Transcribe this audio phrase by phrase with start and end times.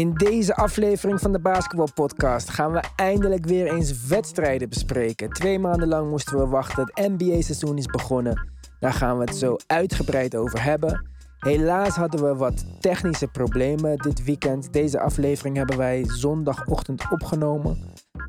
[0.00, 5.30] In deze aflevering van de Basketball Podcast gaan we eindelijk weer eens wedstrijden bespreken.
[5.30, 6.90] Twee maanden lang moesten we wachten.
[6.94, 8.48] Het NBA-seizoen is begonnen.
[8.78, 11.06] Daar gaan we het zo uitgebreid over hebben.
[11.38, 14.72] Helaas hadden we wat technische problemen dit weekend.
[14.72, 17.78] Deze aflevering hebben wij zondagochtend opgenomen.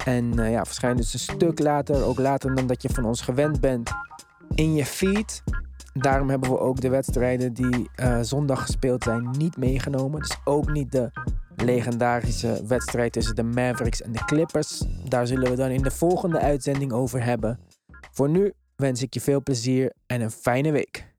[0.05, 3.21] En uh, ja, verschijnt dus een stuk later, ook later dan dat je van ons
[3.21, 3.91] gewend bent,
[4.55, 5.43] in je feed.
[5.93, 10.19] Daarom hebben we ook de wedstrijden die uh, zondag gespeeld zijn niet meegenomen.
[10.19, 11.11] Dus ook niet de
[11.63, 14.83] legendarische wedstrijd tussen de Mavericks en de Clippers.
[15.07, 17.59] Daar zullen we dan in de volgende uitzending over hebben.
[18.11, 21.10] Voor nu wens ik je veel plezier en een fijne week.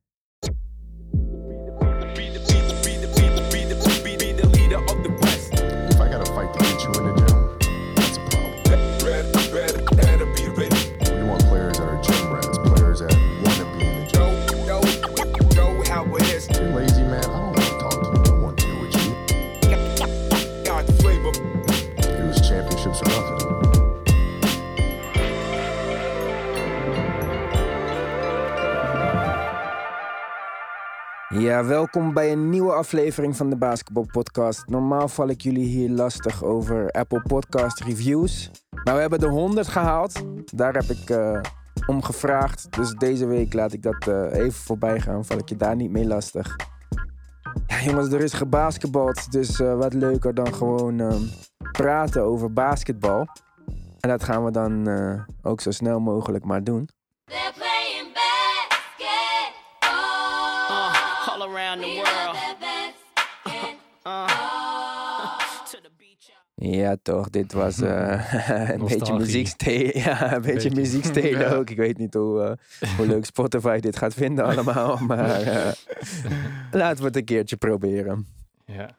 [31.43, 34.67] Ja, welkom bij een nieuwe aflevering van de Basketball Podcast.
[34.67, 38.51] Normaal val ik jullie hier lastig over Apple Podcast reviews.
[38.85, 40.23] Maar we hebben de 100 gehaald.
[40.55, 41.41] Daar heb ik eh,
[41.87, 42.67] om gevraagd.
[42.71, 45.25] Dus deze week laat ik dat eh, even voorbij gaan.
[45.25, 46.57] Val ik je daar niet mee lastig.
[47.67, 49.33] Ja, jongens, er is gebasketbald.
[49.33, 51.21] Dus eh, wat leuker dan gewoon
[51.73, 53.27] praten over basketbal.
[54.01, 54.89] En dat gaan we dan
[55.43, 56.89] ook zo snel mogelijk maar doen.
[61.73, 62.37] Around the world.
[66.55, 67.31] Ja, toch.
[67.31, 68.11] Dit was eh,
[68.49, 69.15] een beetje Nostalgie.
[69.19, 69.99] muziek stelen.
[70.05, 70.81] Ja, een beetje Beetje.
[70.81, 71.55] muziek stelen Ja.
[71.55, 71.71] ook.
[71.71, 72.43] Ik weet niet hoe,
[72.81, 74.97] eh, hoe leuk Spotify dit gaat vinden allemaal.
[74.97, 75.73] Maar eh,
[76.71, 78.27] laten we het een keertje proberen.
[78.65, 78.91] Ja.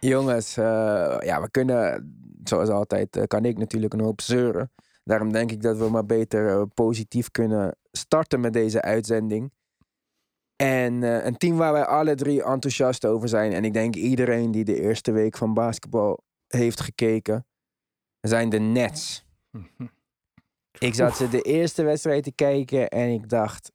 [0.00, 2.14] Jongens, eh, ja, we kunnen,
[2.44, 4.70] zoals altijd, kan ik natuurlijk een hoop zeuren.
[5.04, 9.52] Daarom denk ik dat we maar beter positief kunnen starten met deze uitzending.
[10.64, 13.52] En eh, een team waar wij alle drie enthousiast over zijn.
[13.52, 17.46] En ik denk iedereen die de eerste week van basketbal heeft gekeken,
[18.20, 19.24] zijn de Nets.
[20.78, 23.72] Ik zat ze de eerste wedstrijd te kijken en ik dacht...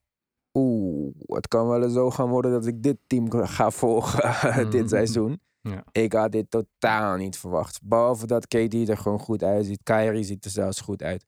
[0.58, 4.30] Oeh, het kan wel eens zo gaan worden dat ik dit team ga volgen
[4.70, 4.88] dit Mhm.
[4.88, 5.40] seizoen.
[5.60, 5.84] Ja.
[5.92, 7.80] Ik had dit totaal niet verwacht.
[7.82, 9.82] Behalve dat KD er gewoon goed uitziet.
[9.82, 11.26] Kyrie ziet er zelfs goed uit.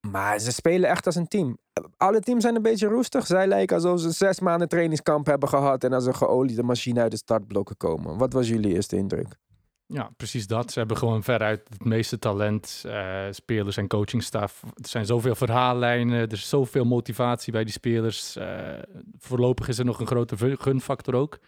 [0.00, 1.58] Maar ze spelen echt als een team.
[1.96, 3.26] Alle teams zijn een beetje roestig.
[3.26, 5.84] Zij lijken alsof ze zes maanden trainingskamp hebben gehad...
[5.84, 8.18] en als een geoliede machine uit de startblokken komen.
[8.18, 9.36] Wat was jullie eerste indruk?
[9.88, 10.72] ja, precies dat.
[10.72, 12.82] Ze hebben gewoon veruit het meeste talent.
[12.86, 14.62] eh, spelers en coachingstaf.
[14.62, 16.18] Er zijn zoveel verhaallijnen.
[16.20, 18.36] Er is zoveel motivatie bij die spelers.
[18.36, 18.58] Eh,
[19.18, 21.38] voorlopig is er nog een grote gunfactor ook.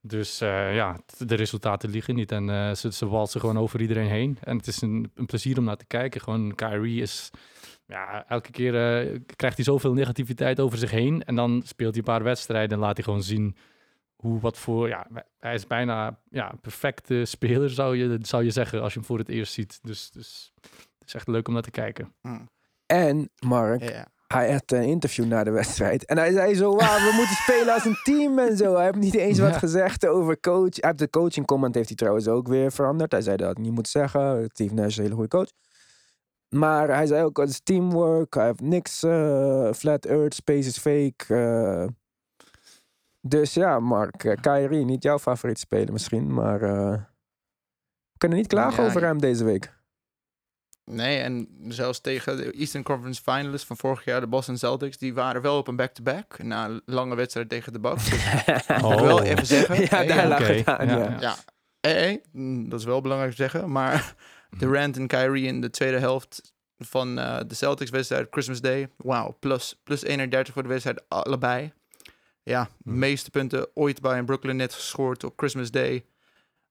[0.00, 2.32] Dus eh, ja, de resultaten liegen niet.
[2.32, 4.38] En ze, ze walsen gewoon over iedereen heen.
[4.40, 6.20] En het is een, een plezier om naar te kijken.
[6.20, 7.30] Gewoon Kyrie is...
[7.90, 11.24] Ja, elke keer eh, krijgt hij zoveel negativiteit over zich heen.
[11.24, 13.56] En dan speelt hij een paar wedstrijden en laat hij gewoon zien
[14.16, 14.88] hoe wat voor.
[14.88, 15.06] Ja,
[15.38, 19.18] hij is bijna ja, perfecte speler, zou je, zou je zeggen, als je hem voor
[19.18, 19.78] het eerst ziet.
[19.82, 20.52] Dus, dus
[20.98, 22.14] het is echt leuk om naar te kijken.
[22.86, 26.04] En, Mark, hij had een interview na de wedstrijd.
[26.04, 28.74] En hij zei zo, wauw, we moeten spelen als een team en zo.
[28.74, 29.58] Hij heeft niet eens wat Ja.
[29.58, 30.74] gezegd over coach.
[30.74, 33.12] Hij heeft de coaching comment heeft hij trouwens ook weer veranderd.
[33.12, 34.48] Hij zei dat hij niet moet zeggen.
[34.52, 35.48] Steve Nash is een hele goede coach.
[36.50, 38.34] Maar hij zei ook, het is teamwork.
[38.34, 41.34] Hij heeft niks, eh, flat earth, space is fake.
[41.34, 41.86] eh.
[43.20, 46.34] dus ja, Mark, eh, Kyrie, niet jouw favoriet speler misschien.
[46.34, 46.90] Maar eh,
[48.12, 49.78] we kunnen niet klagen Ja, over hem deze week.
[50.84, 55.14] Nee, en zelfs tegen de Eastern Conference Finalists van vorig jaar, de Boston Celtics, die
[55.14, 58.10] waren wel op een back-to-back na een lange wedstrijd tegen de Bucks.
[58.10, 58.92] Dus Oh.
[58.98, 61.04] ik wil even zeggen, ja, hey, daar ja, lag het aan, Ja, ja.
[61.10, 61.16] ja.
[61.20, 61.34] ja,
[61.80, 64.14] hey, hey, mm, dat is wel belangrijk te zeggen, maar
[64.58, 69.80] Durant en Kyrie in de tweede helft van eh, de Celtics-wedstrijd Christmas Day, wauw, plus,
[69.84, 71.72] plus 31 voor de wedstrijd, allebei.
[72.42, 72.98] Ja, Hmm.
[72.98, 76.04] meeste punten ooit bij een Brooklyn net gescoord op Christmas Day.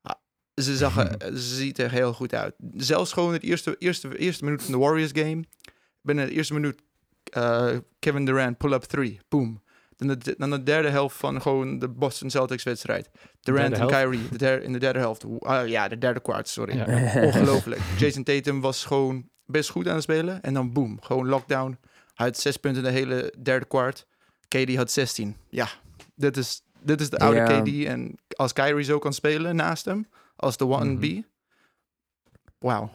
[0.01, 0.15] Ah,
[0.55, 2.55] Ze, zagen, ze ziet er heel goed uit.
[2.75, 5.43] Zelfs gewoon het eerste, eerste, eerste minuut van de Warriors game.
[6.01, 6.81] Binnen de eerste minuut
[7.23, 9.19] eh, Kevin Durant pull-up three.
[9.27, 9.61] Boom.
[10.07, 13.09] Dan de, dan de derde helft van gewoon de Boston Celtics wedstrijd.
[13.39, 15.25] Durant en Kyrie de der- in de derde helft.
[15.39, 16.75] Ah, ja, de derde kwart, sorry.
[16.77, 16.85] Ja.
[17.25, 17.81] Ongelooflijk.
[17.99, 20.41] Jason Tatum was gewoon best goed aan het spelen.
[20.41, 21.77] En dan boom, gewoon lockdown.
[22.13, 24.07] Hij had zes punten in de hele derde kwart.
[24.47, 25.35] KD had 16.
[25.49, 25.67] Ja,
[26.15, 27.61] dit is, dit is de oude.
[27.61, 27.85] KD.
[27.85, 30.99] En als Kyrie zo kan spelen naast hem, als de 1B.
[30.99, 31.21] Mhm.
[32.59, 32.89] Wauw.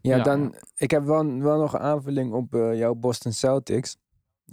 [0.00, 0.22] Ja, Ja.
[0.22, 3.96] dan, ik heb wel, wel nog een aanvulling op eh, jouw Boston Celtics.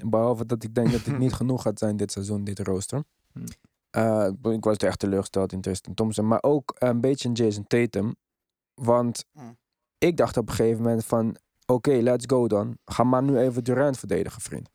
[0.05, 3.03] Behalve dat ik denk dat het niet genoeg gaat zijn dit seizoen, dit rooster.
[3.31, 3.43] Hmm.
[3.89, 6.27] Eh, ik was echt teleurgesteld in Tristan Thompson.
[6.27, 8.15] Maar ook een beetje in Jason Tatum.
[8.73, 9.57] Want Mm.
[9.97, 11.35] ik dacht op een gegeven moment van...
[11.65, 12.77] Oké, let's go dan.
[12.85, 14.69] Ga maar nu even Durant verdedigen, vriend.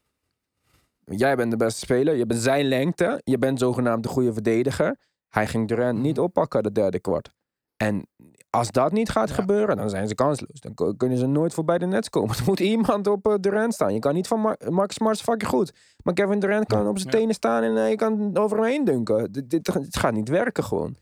[1.05, 2.15] Jij bent de beste speler.
[2.17, 3.21] Je bent zijn lengte.
[3.25, 4.99] Je bent zogenaamd de goede verdediger.
[5.29, 6.25] Hij ging Durant niet Mhm.
[6.25, 7.31] oppakken de derde kwart.
[7.77, 8.07] En
[8.51, 9.35] als dat niet gaat Ja.
[9.35, 10.61] gebeuren, dan zijn ze kansloos.
[10.61, 12.37] Dan kunnen ze nooit voorbij de nets komen.
[12.39, 13.93] Er moet iemand op eh, Durant staan.
[13.95, 15.73] Je kan niet van Mar Marcus Smart fucking goed.
[16.03, 17.19] Maar Kevin Durant kan op zijn Ja.
[17.19, 19.33] tenen staan en eh, je kan over hem heen dunken.
[19.49, 20.97] Dit, gaat niet werken gewoon.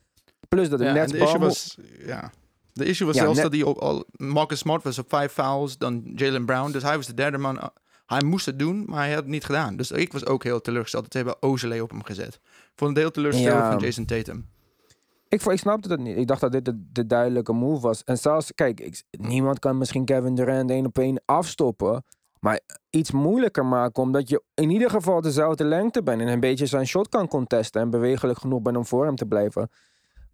[0.49, 2.31] Plus dat de Ja, en Nets de issue was, ja.
[2.73, 5.79] De issue was zelfs net- dat hij op al, Marcus Smart was op vijf fouls,
[5.79, 6.71] dan Jalen Brown.
[6.73, 7.71] Dus hij was de derde man.
[8.06, 9.77] Hij moest het doen, maar hij had het niet gedaan.
[9.77, 11.03] Dus ik was ook heel teleurgesteld.
[11.03, 12.35] Dat ze hebben Ozele op hem gezet.
[12.44, 13.71] Ik vond het heel teleurstellend Ja.
[13.71, 14.49] van Jason Tatum.
[15.29, 16.17] Ik, vo- ik snapte dat niet.
[16.17, 18.05] Ik dacht dat dit de, de duidelijke move was.
[18.05, 22.05] En zelfs, kijk, ik, niemand kan misschien Kevin Durant één op één afstoppen.
[22.41, 22.61] Maar
[22.91, 26.21] iets moeilijker maken, omdat je in ieder geval dezelfde lengte bent.
[26.21, 27.81] En een beetje zijn shot kan contesten.
[27.81, 29.71] En bewegelijk genoeg bent om voor hem te blijven.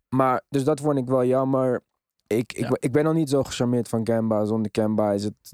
[0.08, 1.82] Maar, dus dat vond ik wel jammer.
[2.26, 2.76] Ik, ik, Ja.
[2.78, 4.44] ik ben nog niet zo gecharmeerd van Kemba.
[4.44, 5.52] Zonder Kemba is het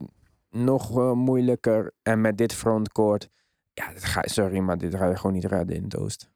[0.50, 1.92] nog eh, moeilijker.
[2.02, 3.28] En met dit frontcourt.
[3.72, 6.28] Ja, dit ga, sorry, maar dit ga je gewoon niet redden in het oosten.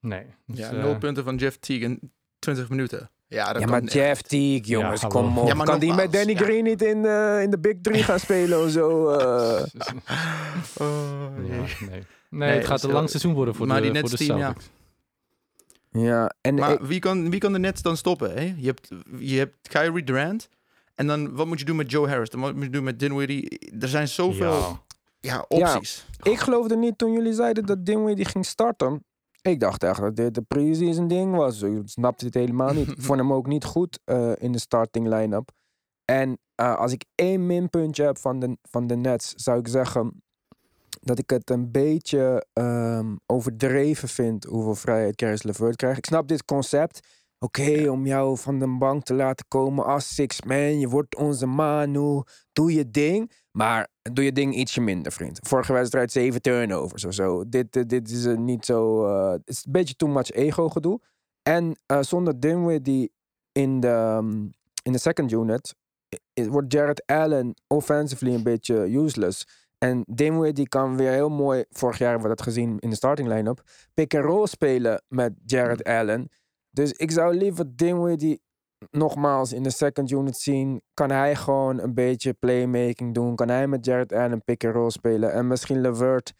[0.00, 0.26] Nee.
[0.46, 2.12] Dus, Ja, eh, nul punten van Jeff Teague in
[2.54, 3.10] 20 minuten.
[3.26, 3.92] Ja, dat Ja, kan maar echt.
[3.92, 5.46] Jeff Teague, jongens, kom op.
[5.48, 6.38] Ja, kan die met Danny ja.
[6.38, 9.08] Green niet in, eh, in de Big Three gaan spelen of zo?
[9.10, 9.62] eh?
[10.76, 11.60] Oh, nee.
[11.90, 14.26] nee, Nee, het gaat een lang seizoen worden voor maar de, die voor de Nets
[14.26, 14.44] team, ja.
[14.46, 14.70] Celtics.
[15.90, 18.30] ja, en Maar ik- wie, kan, wie kan de Nets dan stoppen?
[18.34, 18.54] Hè?
[18.56, 18.88] Je, hebt,
[19.18, 20.48] je hebt Kyrie Durant.
[20.94, 22.30] En dan wat moet je doen met Joe Harris?
[22.30, 23.58] Dan wat moet je doen met Dinwiddie?
[23.80, 24.80] Er zijn zoveel ja.
[25.20, 25.44] Ja.
[25.48, 26.06] opties.
[26.22, 29.04] ik geloofde niet toen jullie zeiden dat Dinwiddie ging starten.
[29.46, 31.62] Ik dacht echt dat dit de pre-season ding was.
[31.62, 32.88] Ik snapte het helemaal niet.
[32.88, 35.50] Ik vond hem ook niet goed eh, in de starting line-up.
[36.04, 40.22] En eh, als ik één minpuntje heb van de, van de Nets, zou ik zeggen
[41.00, 45.98] dat ik het een beetje ehm, overdreven vind hoeveel vrijheid Caris LeVert krijgt.
[45.98, 47.08] Ik snap dit concept.
[47.46, 50.78] Oké, om jou van de bank te laten komen als six man.
[50.80, 52.22] Je wordt onze Manu.
[52.52, 53.32] Doe je ding.
[53.50, 55.38] Maar doe je ding ietsje minder, vriend.
[55.42, 57.48] Vorige wedstrijd zeven turnovers of zo.
[57.48, 59.06] Dit, eh, dit is eh, niet zo...
[59.06, 61.00] eh, Het is een beetje too much ego gedoe.
[61.42, 63.12] En eh, zonder Dinwiddie
[63.52, 64.42] in de, ehm,
[64.82, 65.74] in de second unit...
[66.48, 69.46] wordt Jared Allen offensively een beetje useless.
[69.78, 71.64] En Dinwiddie kan weer heel mooi...
[71.70, 73.62] Vorig jaar hebben we dat gezien in de starting line-up.
[73.94, 76.28] Pick-and-roll spelen met Jared Allen.
[76.76, 78.42] Dus ik zou liever Dinwiddie
[78.90, 80.82] nogmaals in de second unit zien.
[80.94, 83.36] Kan hij gewoon een beetje playmaking doen.
[83.36, 85.32] Kan hij met Jared Allen pick-and-roll spelen.
[85.32, 86.32] En misschien Levert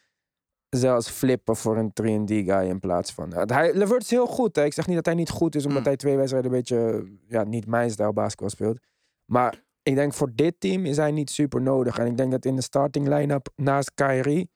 [0.68, 3.32] zelfs flippen voor een 3D-guy in plaats van...
[3.34, 4.56] Uh, Hij, Levert is heel goed.
[4.56, 4.64] Hè?
[4.64, 5.86] Ik zeg niet dat hij niet goed is, omdat Mm.
[5.86, 7.04] hij twee wedstrijden een beetje...
[7.28, 8.78] Ja, niet mijn stijl basketbal speelt.
[9.24, 11.98] Maar ik denk voor dit team is hij niet super nodig.
[11.98, 14.50] En ik denk dat in de starting line-up naast Kyrie...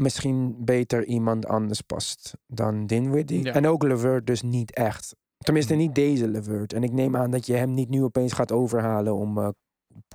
[0.00, 3.44] misschien beter iemand anders past dan Dinwiddie.
[3.44, 3.52] Ja.
[3.52, 5.16] En ook Levert dus niet echt.
[5.38, 6.72] Tenminste, niet deze Levert.
[6.72, 9.48] En ik neem aan dat je hem niet nu opeens gaat overhalen om eh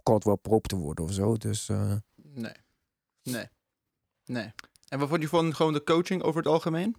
[0.04, 1.36] Caldwell Prop te worden of zo.
[1.38, 2.54] Dus eh, Nee.
[3.24, 3.48] Nee.
[4.26, 4.54] Nee.
[4.88, 6.96] En wat vond je van gewoon de coaching over het algemeen?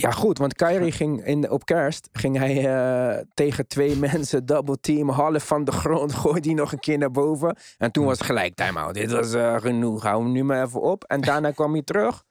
[0.00, 0.38] Ja, goed.
[0.38, 5.46] Want Kyrie ging in, op kerst ging hij eh, tegen twee mensen double team, half
[5.46, 7.56] van de grond, gooide hij nog een keer naar boven.
[7.78, 8.94] En toen was het gelijk time-out.
[8.94, 10.02] Dit was eh, genoeg.
[10.02, 11.04] Hou hem nu maar even op.
[11.04, 12.24] En daarna kwam hij terug.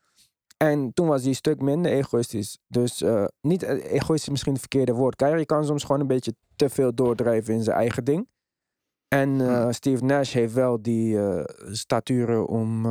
[0.57, 2.57] En toen was hij een stuk minder egoïstisch.
[2.67, 5.15] Dus eh, niet egoïstisch is misschien het verkeerde woord.
[5.15, 8.27] Kyrie kan soms gewoon een beetje te veel doordrijven in zijn eigen ding.
[9.07, 11.19] En Steve Nash heeft wel die
[11.71, 12.85] staturen om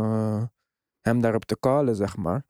[1.01, 2.45] hem daarop te callen, zeg maar.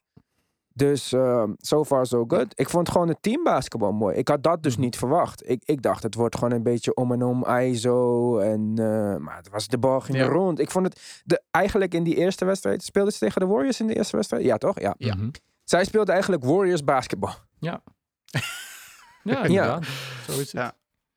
[0.79, 2.47] Dus eh, so far so good.
[2.55, 4.17] Ik vond gewoon het teambasketbal mooi.
[4.17, 5.51] Ik had dat dus niet verwacht.
[5.51, 8.39] Ik, ik dacht, het wordt gewoon een beetje om en om ISO.
[8.39, 10.27] En, eh, maar het was de bal ging Ja.
[10.27, 10.59] rond.
[10.59, 12.83] Ik vond het de, eigenlijk in die eerste wedstrijd.
[12.83, 14.45] Speelden ze tegen de Warriors in de eerste wedstrijd?
[14.45, 14.81] Ja, toch?
[14.81, 14.95] Ja.
[14.99, 15.15] Ja.
[15.15, 15.29] Mhm.
[15.65, 17.35] Zij speelden eigenlijk Warriors basketbal.
[17.59, 17.83] Ja.
[19.49, 19.81] ja.
[20.27, 20.51] Zo is het.
[20.51, 20.73] Ja.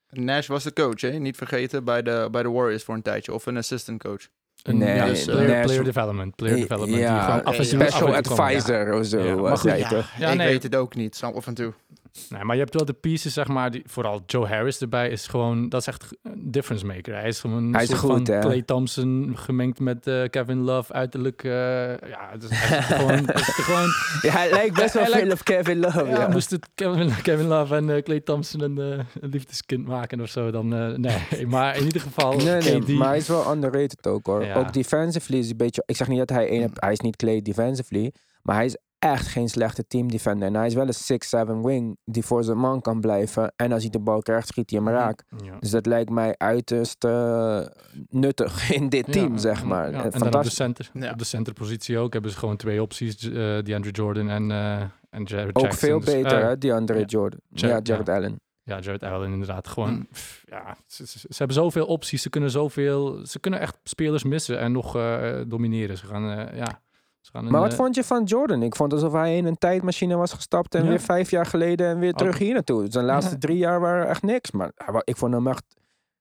[0.10, 1.10] Nash was de coach, hè?
[1.10, 3.34] Niet vergeten bij de, bij de Warriors voor een tijdje.
[3.34, 4.28] Of een assistant coach.
[4.64, 6.36] Een, Nee, ja, dus, player, player development.
[6.36, 7.02] Player Eh, development.
[7.02, 7.84] ja, die gewoon oké, af en toe- ja.
[7.86, 8.48] af en Special komen.
[8.50, 9.20] advisor of zo.
[9.20, 10.04] Ja, maar goed, ja?
[10.18, 10.48] Ja, ik nee.
[10.48, 11.74] weet het ook niet, snap af en toe.
[12.30, 15.28] Nee, maar je hebt wel de pieces, zeg maar, die, vooral Joe Harris erbij is
[15.28, 17.16] gewoon, dat is echt een difference maker.
[17.16, 18.40] Hij is gewoon een Hij is goed, van hè?
[18.40, 21.52] Clay Thompson gemengd met eh, Kevin Love, uiterlijk, eh,
[22.10, 23.90] ja, het is gewoon, het is gewoon
[24.22, 26.06] Ja, hij lijkt best wel veel op Kevin Love.
[26.06, 30.22] ja, Ja, moest het Kevin, Kevin Love en eh, Clay Thompson een, eh, liefdeskind maken
[30.22, 31.48] of zo, dan eh, nee.
[31.48, 34.46] Maar in ieder geval, Nee, nee, KD, maar hij is wel underrated ook hoor.
[34.46, 34.56] Ja.
[34.56, 35.84] Ook defensively is hij een beetje...
[35.86, 36.62] Ik zeg niet dat hij één...
[36.62, 36.72] Mm.
[36.74, 38.14] Hij is niet Clay defensively.
[38.42, 40.48] Maar hij is echt geen slechte team defender.
[40.48, 43.54] En hij is wel een 6-7 wing die voor zijn man kan blijven.
[43.56, 44.98] En als hij de bal krijgt, schiet hij hem Mhm.
[44.98, 45.24] raak.
[45.44, 45.58] ja.
[45.60, 47.62] Dus dat lijkt mij uiterst eh,
[48.10, 49.92] nuttig in dit team, Ja, zeg maar.
[49.92, 51.12] ja, en dan op de, center, Ja.
[51.12, 55.24] op de centerpositie ook hebben ze gewoon twee opties, uh, DeAndre Jordan en, eh en
[55.24, 55.80] Jared Ook Jackson.
[55.90, 56.56] veel Dus, beter, eh, hè, ja.
[56.60, 57.06] Jordan.
[57.06, 58.40] Jared- ja, Jared Allen.
[58.64, 59.68] Ja, Jared Allen inderdaad.
[59.68, 60.08] Gewoon, Mm.
[60.12, 62.22] pff, ja, ze, ze- ze hebben zoveel opties.
[62.22, 63.26] Ze kunnen zoveel...
[63.26, 65.98] Ze kunnen echt spelers missen en nog eh, domineren.
[65.98, 66.82] Ze gaan, eh, ja...
[67.32, 68.64] Een, Maar wat eh, vond je van Jordan?
[68.64, 70.90] Ik vond alsof hij in een tijdmachine was gestapt en Ja.
[70.90, 72.86] weer vijf jaar geleden en weer terug hier naartoe.
[72.92, 73.38] Zijn laatste Ja.
[73.40, 74.52] drie jaar waren echt niks.
[74.52, 74.72] Maar
[75.04, 75.64] ik vond hem echt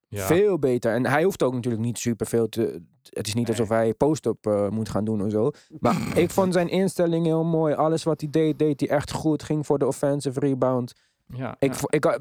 [0.07, 0.25] ja.
[0.25, 0.93] veel beter.
[0.93, 2.81] En hij hoeft ook natuurlijk niet superveel te...
[3.09, 3.55] Het is niet Nee.
[3.57, 5.51] alsof hij post-up eh, moet gaan doen of zo.
[5.79, 7.73] Maar ik vond zijn instelling heel mooi.
[7.73, 9.43] Alles wat hij deed, deed hij echt goed.
[9.43, 10.93] Ging voor de offensive rebound.
[11.25, 12.19] Ja, Ik, ik,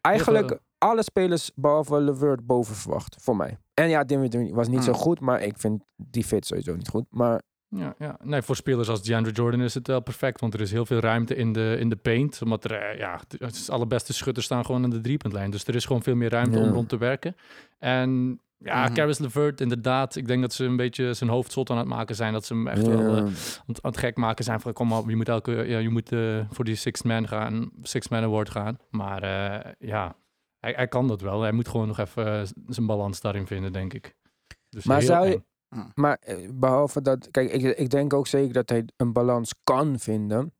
[0.00, 3.58] eigenlijk alle spelers behalve Levert boven verwacht, voor mij.
[3.74, 5.00] En ja, Dinwiddie was niet zo Hmm.
[5.00, 7.04] goed, maar ik vind die fit sowieso niet goed.
[7.10, 7.40] Maar
[7.76, 8.16] Ja, ja.
[8.22, 10.98] Nee, voor spelers als DeAndre Jordan is het wel perfect, want er is heel veel
[11.00, 12.42] ruimte in de, in de paint.
[12.42, 15.50] Omdat er, eh, ja, de allerbeste schutters staan gewoon aan de driepuntlijn.
[15.50, 16.64] Dus er is gewoon veel meer ruimte Ja.
[16.64, 17.36] om rond te werken.
[17.78, 18.94] En ja, Mhm.
[18.94, 20.16] Caris LeVert, inderdaad.
[20.16, 22.32] Ik denk dat ze een beetje zijn hoofd zot aan het maken zijn.
[22.32, 23.24] Dat ze hem echt wel eh, aan,
[23.66, 26.12] het- aan het gek maken zijn van kom op, je moet elke, ja, je moet
[26.12, 28.78] eh, voor die six man gaan, six man award gaan.
[28.90, 29.22] Maar
[29.78, 30.16] ja,
[30.60, 31.40] hij, hij kan dat wel.
[31.42, 34.14] Hij moet gewoon nog even zijn balans daarin vinden, denk ik.
[34.68, 35.90] Dus Maar zou je- eng.
[35.94, 39.98] maar eh, behalve dat, kijk, ik, ik denk ook zeker dat hij een balans kan
[39.98, 40.54] vinden.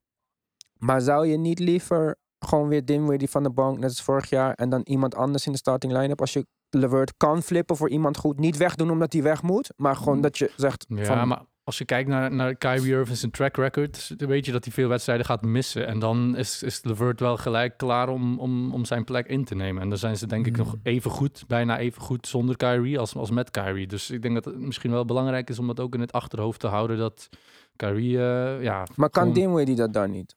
[0.79, 4.55] Maar zou je niet liever gewoon weer Dinwiddie van de bank, net als vorig jaar,
[4.55, 8.17] en dan iemand anders in de starting line-up als je Levert kan flippen voor iemand
[8.17, 8.39] goed.
[8.39, 11.79] Niet wegdoen omdat hij weg moet, maar gewoon dat je zegt Ja, van, maar als
[11.79, 14.89] je kijkt naar, naar Kyrie Irving zijn track record, dan weet je dat hij veel
[14.89, 15.87] wedstrijden gaat missen.
[15.87, 19.55] En dan is, is Levert wel gelijk klaar om, om, om zijn plek in te
[19.55, 19.83] nemen.
[19.83, 20.81] En dan zijn ze denk ik nog Mm.
[20.83, 23.87] even goed, bijna even goed zonder Kyrie als, als met Kyrie.
[23.87, 26.61] Dus ik denk dat het misschien wel belangrijk is om dat ook in het achterhoofd
[26.61, 27.29] te houden dat
[27.77, 28.87] Kyrie, eh, ja...
[28.97, 30.37] maar kan gewoon- Dinwiddie dat dan niet?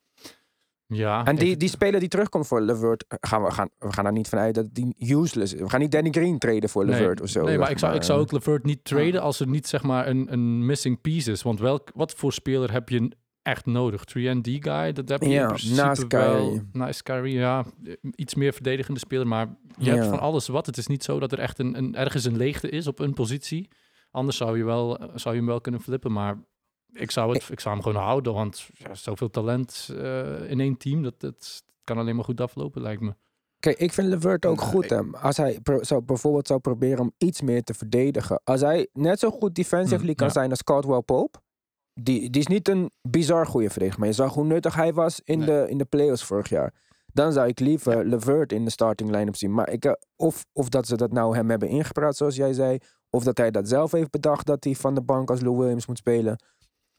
[0.93, 4.11] Ja, En die, die speler die terugkomt voor Levert, gaan we, gaan, we gaan er
[4.11, 5.59] niet vanuit dat die useless is.
[5.61, 7.43] We gaan niet Danny Green traden voor Nee, Levert of zo.
[7.43, 8.95] Nee, maar ik zou, ik zou ook Levert niet Ja.
[8.95, 11.41] traden als er niet zeg maar een, een missing piece is.
[11.41, 14.03] Want welk, wat voor speler heb je echt nodig?
[14.09, 16.59] 3D guy, dat heb je Ja, in principe naast wel.
[16.71, 17.65] Naast Kyrie, ja.
[18.15, 19.47] Iets meer verdedigende speler, maar
[19.77, 19.93] je Ja.
[19.95, 20.65] hebt van alles wat.
[20.65, 23.13] Het is niet zo dat er echt een, een, ergens een leegte is op een
[23.13, 23.69] positie.
[24.11, 26.37] Anders zou je, wel, zou je hem wel kunnen flippen, maar...
[26.93, 30.77] Ik zou, het, ik zou hem gewoon houden, want ja, zoveel talent eh, in één
[30.77, 33.15] team, dat, dat kan alleen maar goed aflopen, lijkt me.
[33.59, 34.89] Kijk, ik vind Levert ook goed.
[34.89, 35.01] Hè.
[35.11, 38.41] Als hij pro- zou, bijvoorbeeld zou proberen om iets meer te verdedigen.
[38.43, 40.33] Als hij net zo goed defensively Mm, kan ja.
[40.33, 41.39] zijn als Caldwell Pope.
[41.93, 43.99] Die, die is niet een bizar goede verdediger.
[43.99, 45.47] Maar je zag hoe nuttig hij was in, Nee.
[45.47, 46.73] de, in de playoffs vorig jaar.
[47.13, 49.53] Dan zou ik liever Levert in de starting line-up zien.
[49.53, 52.77] Maar ik, eh, of, of dat ze dat nou hem hebben ingepraat, zoals jij zei.
[53.09, 55.87] Of dat hij dat zelf heeft bedacht dat hij van de bank als Lou Williams
[55.87, 56.43] moet spelen.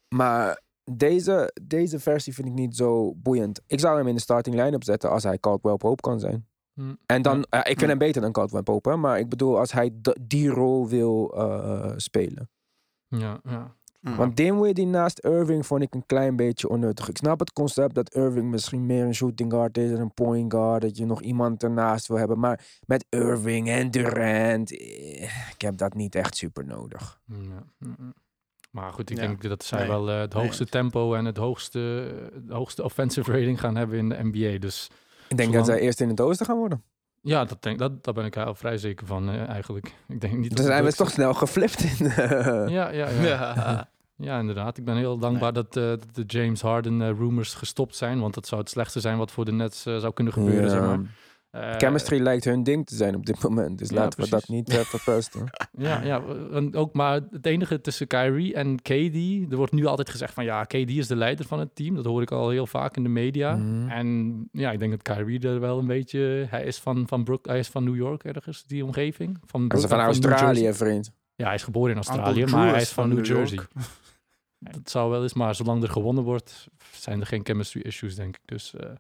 [0.08, 3.61] Maar deze, deze versie vind ik niet zo boeiend.
[3.66, 6.46] Ik zou hem in de starting line-up zetten als hij Caldwell Pope kan zijn.
[6.75, 6.94] Hm.
[7.06, 7.62] En dan, Ja.
[7.62, 10.16] eh, ik vind hem beter dan Caldwell Pope, hè, maar ik bedoel als hij d-
[10.20, 12.50] die rol wil eh, spelen.
[13.08, 13.75] Ja, ja.
[14.00, 14.16] Mm.
[14.16, 17.08] Want Dinwiddie naast Irving vond ik een klein beetje onnuttig.
[17.08, 20.52] Ik snap het concept dat Irving misschien meer een shooting guard is en een point
[20.52, 22.38] guard, dat je nog iemand ernaast wil hebben.
[22.38, 27.20] Maar met Irving en Durant, eh, ik heb dat niet echt super nodig.
[27.26, 27.64] Ja.
[28.75, 29.23] Maar goed, ik Ja.
[29.26, 29.88] denk dat zij Nee.
[29.88, 31.78] wel eh, het Nee, hoogste tempo en het hoogste,
[32.47, 34.59] de hoogste offensive rating gaan hebben in de NBA.
[34.59, 34.87] Dus
[35.28, 36.83] Ik denk Zolang- dat zij eerst in het oosten gaan worden.
[37.21, 39.87] ja, dat denk, dat, daar ben ik heel vrij zeker van eh, eigenlijk.
[40.09, 42.07] Ik denk niet dat Dan het zijn we toch snel geflipt in.
[42.07, 43.09] eh, Ja, ja, ja.
[43.23, 43.88] ja.
[44.16, 44.38] Ja.
[44.38, 44.78] inderdaad.
[44.78, 48.21] Ik ben heel dankbaar dat, eh, dat de James Harden eh, rumors gestopt zijn.
[48.21, 50.62] Want dat zou het slechtste zijn wat voor de Nets zou kunnen gebeuren.
[50.64, 50.69] Ja.
[50.71, 51.00] Zeg maar.
[51.54, 53.78] Eh, Chemistry lijkt hun ding te zijn op dit moment.
[53.78, 55.50] Dus Ja, laten we dat niet uh, verpesten.
[55.76, 59.50] Ja, ja en ook maar het enige tussen Kyrie en KD.
[59.50, 61.94] Er wordt nu altijd gezegd van ja, KD is de leider van het team.
[61.94, 63.56] Dat hoor ik al heel vaak in de media.
[63.56, 63.88] Mhm.
[63.88, 66.46] En ja, ik denk dat Kyrie er wel een beetje.
[66.49, 69.38] Hij is van, van, Brook, hij is van New York ergens, die omgeving.
[69.44, 69.99] Van, van Jersey.
[69.99, 71.12] Australië, vriend.
[71.34, 73.58] Ja, hij is geboren in Australië, maar hij is van, van New New Jersey.
[74.73, 78.37] Dat zou wel eens, maar zolang er gewonnen wordt, zijn er geen chemistry issues, denk
[78.37, 78.42] ik.
[78.44, 78.90] Dus eh,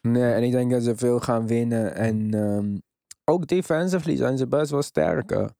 [0.00, 1.94] Nee, en ik denk dat ze veel gaan winnen.
[1.94, 2.76] En ehm,
[3.24, 5.50] ook defensively zijn ze best wel sterker.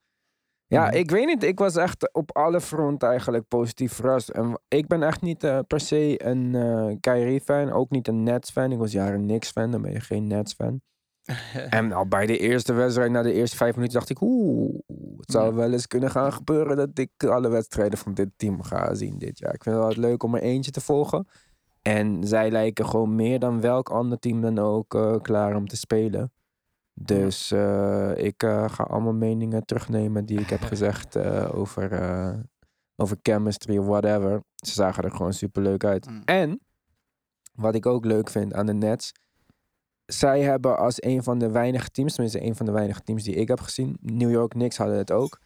[0.66, 0.94] Ja, Mhm.
[0.96, 1.42] ik weet niet.
[1.42, 4.28] Ik was echt op alle fronten eigenlijk positief verrast.
[4.28, 7.72] En ik ben echt niet eh, per se een eh Kyrie-fan.
[7.72, 8.72] Ook niet een Nets-fan.
[8.72, 9.70] Ik was jaren Knicks-fan.
[9.70, 10.80] Dan ben je geen Nets-fan.
[11.70, 14.20] En al bij de eerste wedstrijd, na de eerste vijf minuten, dacht ik...
[14.20, 14.78] Oeh,
[15.16, 16.76] het zou wel eens kunnen gaan gebeuren...
[16.76, 19.54] dat ik alle wedstrijden van dit team ga zien dit jaar.
[19.54, 21.26] Ik vind het wel leuk om er eentje te volgen.
[21.82, 25.76] En zij lijken gewoon meer dan welk ander team dan ook eh, klaar om te
[25.76, 26.32] spelen.
[26.94, 31.16] Dus eh, ik eh, ga allemaal meningen terugnemen die ik heb gezegd
[31.52, 32.46] over,
[32.96, 34.42] over chemistry of whatever.
[34.54, 36.10] Ze zagen er gewoon super leuk uit.
[36.10, 36.22] Mm.
[36.24, 36.60] En
[37.52, 39.12] wat ik ook leuk vind aan de Nets.
[40.06, 43.34] Zij hebben als een van de weinige teams, tenminste een van de weinige teams die
[43.34, 45.38] ik heb gezien, New York Knicks hadden het ook,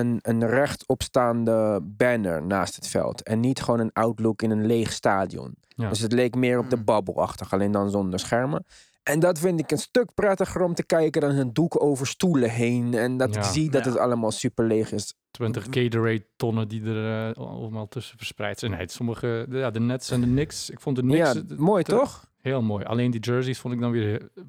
[0.00, 3.22] een, een rechtopstaande banner naast het veld.
[3.22, 5.54] En niet gewoon een outlook in een leeg stadion.
[5.68, 5.88] Ja.
[5.88, 6.84] Dus het leek meer op de Mm.
[6.84, 8.64] babbelachtig, alleen dan zonder schermen.
[9.02, 12.50] En dat vind ik een stuk prettiger om te kijken dan een doek over stoelen
[12.50, 12.94] heen.
[12.94, 13.90] En dat ik zie dat Ja.
[13.90, 15.14] het allemaal super leeg is.
[15.30, 18.70] 20 Gatorade tonnen die er eh, allemaal tussen verspreid zijn.
[18.70, 20.70] Nee, sommige, de, ja, de Nets en de Knicks.
[20.70, 22.30] Ik vond de Knicks ja, mooi te- toch?
[22.40, 22.84] heel mooi.
[22.84, 24.42] Alleen die jerseys vond ik dan weer eh,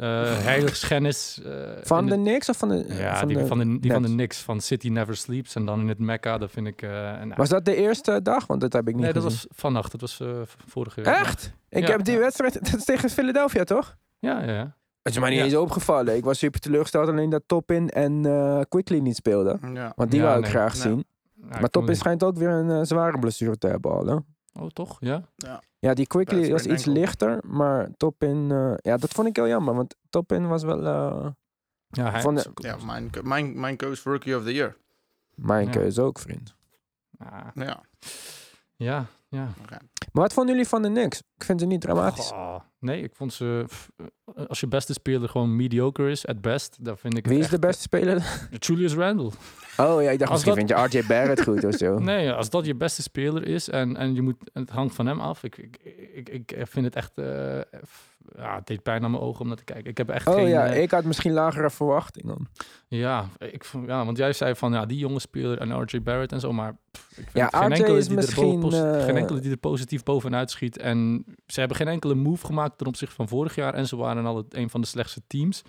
[0.00, 1.40] f- eh heiligschennis.
[1.44, 2.84] eh, Van de Knicks of van de...
[2.88, 4.08] Ja, van die, de, van de, die van de?
[4.08, 5.54] Knicks, van City Never Sleeps.
[5.54, 6.82] En dan in het Mecca, dat vind ik...
[6.82, 8.46] eh, en, Was dat de eerste dag?
[8.46, 9.90] Want dat heb ik niet nee, dat was vannacht.
[9.92, 10.28] Dat was eh,
[10.66, 11.00] vorige...
[11.02, 11.52] Echt?
[11.68, 11.90] Ik Ja.
[11.90, 12.54] heb die wedstrijd...
[12.70, 13.96] Dat is tegen Philadelphia, toch?
[14.18, 14.76] Ja, ja, ja.
[15.02, 15.44] Het is mij niet Ja.
[15.44, 16.16] eens opgevallen.
[16.16, 19.60] Ik was super teleurgesteld alleen dat Topin en eh Quickly niet speelden.
[19.74, 19.92] Ja.
[19.96, 20.52] Want die Ja, wou ik nee.
[20.52, 21.04] graag zien.
[21.50, 24.14] Ja, maar Topin schijnt ook weer een zware blessure te hebben al, hè?
[24.60, 24.96] Oh, toch?
[25.00, 25.22] Ja?
[25.36, 25.60] Ja,
[25.94, 26.92] die Quickly Ja, was iets enkel.
[27.02, 28.50] lichter, maar Topin...
[28.50, 31.30] eh, ja, dat vond ik heel jammer, want Topin was wel eh,
[31.88, 32.20] Ja, hij
[32.54, 34.76] Ja, mijn, mijn, mijn coach Rookie of the Year.
[35.34, 35.70] mijn Ja.
[35.70, 36.54] keuze ook, vriend.
[37.54, 37.82] Ja,
[38.76, 39.06] Ja.
[39.42, 39.80] Ja.
[40.12, 41.18] Maar wat vonden jullie van de Knicks?
[41.36, 42.28] Ik vind ze niet dramatisch.
[42.28, 43.64] Goh, nee, ik vond ze...
[44.36, 47.42] eh, Als je beste speler gewoon mediocre is, at best, dan vind ik Wie is
[47.42, 48.40] echt- de beste speler?
[48.66, 49.30] Julius Randle.
[49.76, 51.98] Oh ja, ik dacht Als misschien vind je RJ Barrett goed of zo.
[52.12, 55.20] Nee, als dat je beste speler is en, en je moet, het hangt van hem
[55.20, 55.42] af.
[55.44, 55.78] Ik, ik,
[56.28, 59.46] ik, ik vind het echt, eh, f- ja, het deed pijn aan mijn ogen om
[59.46, 59.90] naar te kijken.
[59.90, 62.48] Ik heb echt Oh geen, ja, eh, ik had misschien lagere verwachtingen.
[62.88, 66.32] ja, ik, vond- ja, want jij zei van, ja, die jonge speler en RJ Barrett
[66.32, 68.74] en zo, maar pff, ik vind Ja, geen, RJ enkele is die er misschien, pos-
[69.04, 70.78] geen enkele die er positief bovenuit schiet.
[70.78, 74.26] En ze hebben geen enkele move gemaakt ten opzichte van vorig jaar en ze waren
[74.26, 75.62] al het, een van de slechtste teams.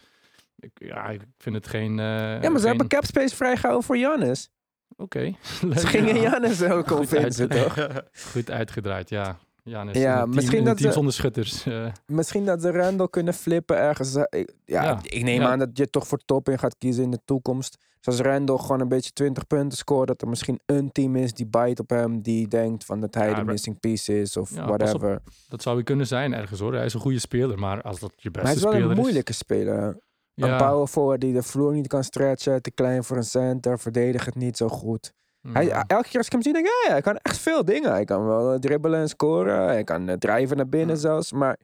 [0.59, 1.99] Ik, ja, ik vind het geen...
[1.99, 4.49] eh, Ja, maar ze geen- hebben capspace vrijgehouden voor Jannis.
[4.95, 5.33] Oké.
[5.75, 7.49] Ze gingen Jannis ook uit.
[7.49, 7.87] toch?
[8.33, 9.37] Goed uitgedraaid, ja.
[9.67, 11.65] Ja, Ja, team, misschien dat team ze- zonder schutters.
[11.65, 11.85] eh.
[12.05, 14.15] Misschien dat ze Randall kunnen flippen ergens.
[14.15, 14.99] Eh, ik- Ja, Ja.
[15.03, 15.49] ik neem Ja.
[15.49, 17.77] aan dat je toch voor top in gaat kiezen in de toekomst.
[17.99, 21.33] Dus als Randall gewoon een beetje 20 punten scoort, dat er misschien een team is
[21.33, 24.57] die bijt op hem, die denkt van dat hij de missing piece is of op.
[24.67, 25.21] whatever.
[25.49, 26.73] Dat zou hij kunnen zijn ergens hoor.
[26.73, 28.97] Hij is een goede speler, maar als dat je beste hij is wel speler een
[28.97, 29.87] moeilijke speler.
[30.35, 30.43] is...
[30.43, 34.25] Een power forward die de vloer niet kan stretchen, te klein voor een center, verdedigt
[34.25, 35.13] het niet zo goed.
[35.53, 35.83] Hij, ja.
[35.87, 37.91] elke keer als ik hem zie, denk ik, ja, ja, hij kan echt veel dingen.
[37.91, 39.63] Hij kan wel eh, dribbelen en scoren.
[39.63, 41.31] Hij kan eh, drijven naar binnen zelfs.
[41.31, 41.57] Maar,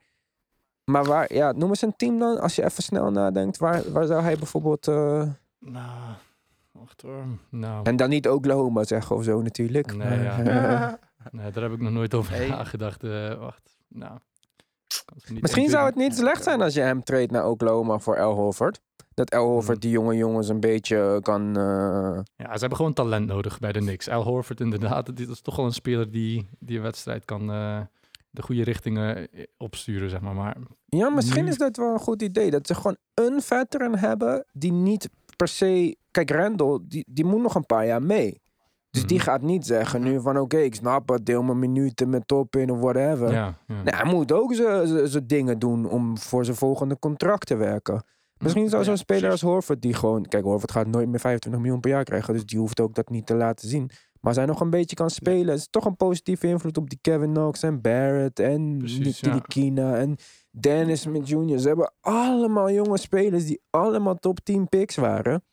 [0.83, 3.57] maar waar, ja, noem eens een team dan, als je even snel nadenkt.
[3.57, 4.87] Waar, waar zou hij bijvoorbeeld...
[4.87, 5.23] eh,
[5.59, 6.15] Nou,
[6.71, 7.23] wacht hoor.
[7.49, 9.95] Nou, en dan niet Oklahoma zeggen of zo natuurlijk.
[9.95, 10.99] Nee, ja.
[11.31, 13.01] Nee, daar heb ik nog nooit over nagedacht.
[13.39, 14.17] wacht, nou.
[15.39, 18.81] Misschien zou het niet slecht zijn als je hem treedt naar Oklahoma voor El Horford.
[19.13, 19.79] Dat El Horford Hmm.
[19.79, 21.57] die jonge jongens een beetje kan...
[21.57, 24.09] eh, Ja, ze hebben gewoon talent nodig bij de Knicks.
[24.09, 27.79] Al Horford inderdaad, dit is toch wel een speler die, die een wedstrijd kan eh,
[28.29, 30.35] de goede richtingen eh, opsturen, zeg maar.
[30.35, 32.51] Maar Ja, misschien Nu- is dat wel een goed idee.
[32.51, 35.97] Dat ze gewoon een veteran hebben die niet per se...
[36.11, 38.41] Kijk, Randall, die, die moet nog een paar jaar mee.
[38.89, 39.25] Dus die Mhm.
[39.25, 40.37] gaat niet zeggen nu van...
[40.39, 43.31] Oké, ik snap het, deel mijn minuten met top in of whatever.
[43.31, 43.81] ja, ja.
[43.83, 48.03] Nee, hij moet ook zijn dingen doen om voor zijn volgende contract te werken.
[48.43, 49.41] Misschien zou Ja, zo'n speler als.
[49.41, 50.25] Horford die gewoon...
[50.25, 52.33] Kijk, Horford gaat nooit meer 25 miljoen per jaar krijgen.
[52.33, 53.85] Dus die hoeft ook dat niet te laten zien.
[53.87, 55.55] Maar als hij nog een beetje kan spelen...
[55.55, 59.39] is toch een positieve invloed op die Kevin Knox en Barrett en Precies, die ja.
[59.39, 60.15] Kina en
[60.51, 61.59] Dennis Smith Jr.
[61.59, 65.43] Ze hebben allemaal jonge spelers die allemaal top 10 picks waren.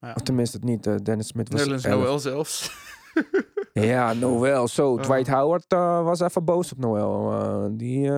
[0.00, 0.12] Ja.
[0.14, 0.86] Of tenminste niet.
[0.86, 2.04] eh, Dennis Smith was Nerlens 11.
[2.04, 2.70] Noel zelfs.
[3.72, 4.68] Ja, Noel.
[4.68, 5.02] Zo, Ja.
[5.02, 7.32] Dwight Howard eh, was even boos op Noel.
[7.32, 8.10] Eh, die,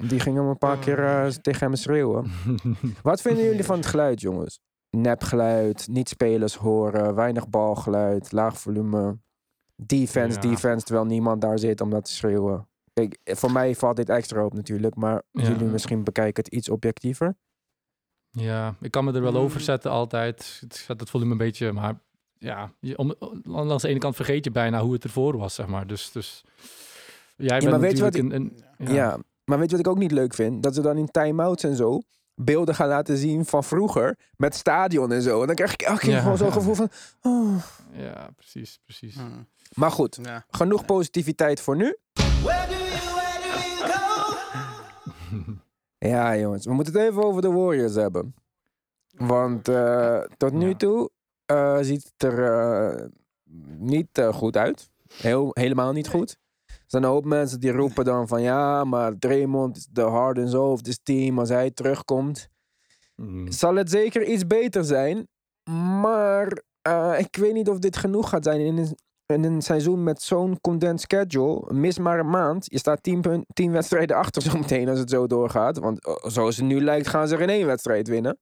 [0.00, 2.30] die ging hem een paar keer eh, tegen hem schreeuwen.
[3.02, 4.60] Wat vinden jullie van het geluid, jongens?
[4.90, 9.18] Nepgeluid, niet spelers horen, weinig balgeluid, laag volume.
[9.76, 10.48] Defense, Ja.
[10.50, 12.68] defense, terwijl niemand daar zit om dat te schreeuwen.
[12.92, 15.42] Kijk, voor mij valt dit extra op natuurlijk, maar Ja.
[15.42, 17.36] jullie misschien bekijken het iets objectiever.
[18.30, 19.36] Ja, ik kan me er wel Mm.
[19.38, 20.58] over zetten altijd.
[20.60, 22.00] Het zet het volume een beetje, maar
[22.38, 23.14] ja, je, om,
[23.54, 25.86] aan de ene kant vergeet je bijna hoe het ervoor was, zeg maar.
[25.86, 26.44] Dus, dus
[27.36, 29.18] jij bent maar weet je wat een, een- Ja.
[29.48, 30.62] Maar weet je wat ik ook niet leuk vind?
[30.62, 32.00] Dat ze dan in time-outs en zo
[32.34, 35.40] beelden gaan laten zien van vroeger met stadion en zo.
[35.40, 36.20] En dan krijg ik elke keer Ja.
[36.20, 36.88] gewoon zo'n gevoel van...
[37.22, 37.54] oh.
[37.92, 39.14] ja, precies, precies.
[39.14, 39.46] Hmm.
[39.74, 40.44] Maar goed, Ja.
[40.50, 41.96] genoeg positiviteit voor nu.
[45.98, 48.34] Ja, jongens, we moeten het even over de Warriors hebben.
[49.16, 50.74] Want eh, tot nu Ja.
[50.76, 51.10] toe
[51.44, 53.04] eh, ziet het er eh,
[53.78, 54.90] niet goed uit.
[55.14, 56.38] Heel, helemaal niet goed.
[56.88, 60.38] Er zijn een hoop mensen die roepen dan van ja, maar Draymond is de hard
[60.38, 62.48] and soul of this team als hij terugkomt.
[63.16, 63.52] Mm.
[63.52, 65.28] Zal het zeker iets beter zijn,
[66.00, 68.96] maar eh, ik weet niet of dit genoeg gaat zijn in een,
[69.26, 71.72] in een seizoen met zo'n condensed schedule.
[71.72, 72.66] Mis maar een maand.
[72.70, 75.78] Je staat tien, punt, tien wedstrijden achter zometeen als het zo doorgaat.
[75.78, 78.38] Want eh, zoals het nu lijkt gaan ze er in één wedstrijd winnen.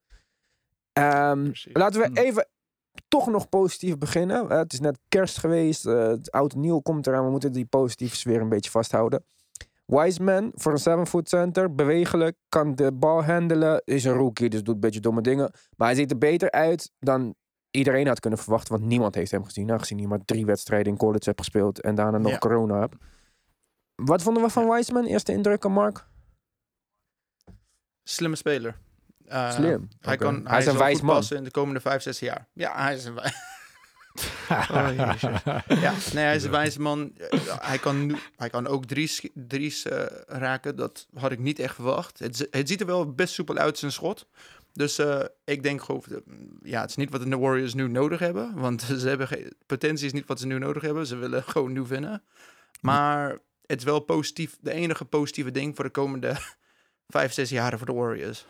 [0.92, 2.16] Ehm, laten we Hmm.
[2.16, 2.48] even
[3.09, 4.50] toch nog positief beginnen.
[4.50, 5.87] Eh, het is net kerst geweest.
[5.87, 7.24] eh, het oud en nieuw komt eraan.
[7.24, 9.24] We moeten die positieve sfeer een beetje vasthouden.
[9.87, 13.82] Wiseman voor een 7-foot center, bewegelijk, kan de bal handelen.
[13.85, 15.50] Is een rookie, dus doet een beetje domme dingen.
[15.76, 17.35] Maar hij ziet er beter uit dan
[17.70, 18.72] iedereen had kunnen verwachten.
[18.74, 19.70] Want niemand heeft hem gezien.
[19.72, 21.80] Aangezien hij maar drie wedstrijden in college heeft gespeeld.
[21.80, 22.38] En daarna nog Ja.
[22.38, 22.94] corona hebt.
[24.02, 25.04] Wat vonden we van Wiseman?
[25.04, 26.06] Eerste indrukken, Mark?
[28.09, 28.78] Slimme speler.
[29.28, 29.88] Eh, Slim.
[30.00, 31.14] Hij, kan, Hij hij, is een zal wijs man.
[31.14, 32.46] passen in de komende vijf, zes jaar.
[32.52, 33.32] Ja, hij is een wij-
[34.50, 34.90] Oh,
[35.68, 37.12] ja, nee, hij is een wijze man.
[37.30, 40.76] Eh, Hij kan, nu, hij kan ook drie's, drie's eh, raken.
[40.76, 42.18] Dat had ik niet echt verwacht.
[42.18, 44.26] Het, het ziet er wel best soepel uit zijn schot.
[44.72, 46.02] Dus eh, ik denk gewoon,
[46.62, 48.52] ja, het is niet wat de Warriors nu nodig hebben.
[48.54, 51.06] Want ze hebben geen, potentie is niet wat ze nu nodig hebben.
[51.06, 52.22] Ze willen gewoon nu winnen.
[52.80, 54.56] Maar het is wel positief.
[54.60, 56.36] De enige positieve ding voor de komende
[57.08, 58.46] vijf, zes jaren voor de Warriors.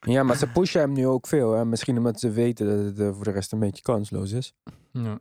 [0.00, 1.52] Ja, maar ze pushen hem nu ook veel.
[1.52, 1.64] Hè?
[1.64, 4.52] Misschien omdat ze weten dat het eh, voor de rest een beetje kansloos is.
[4.92, 5.18] Ja.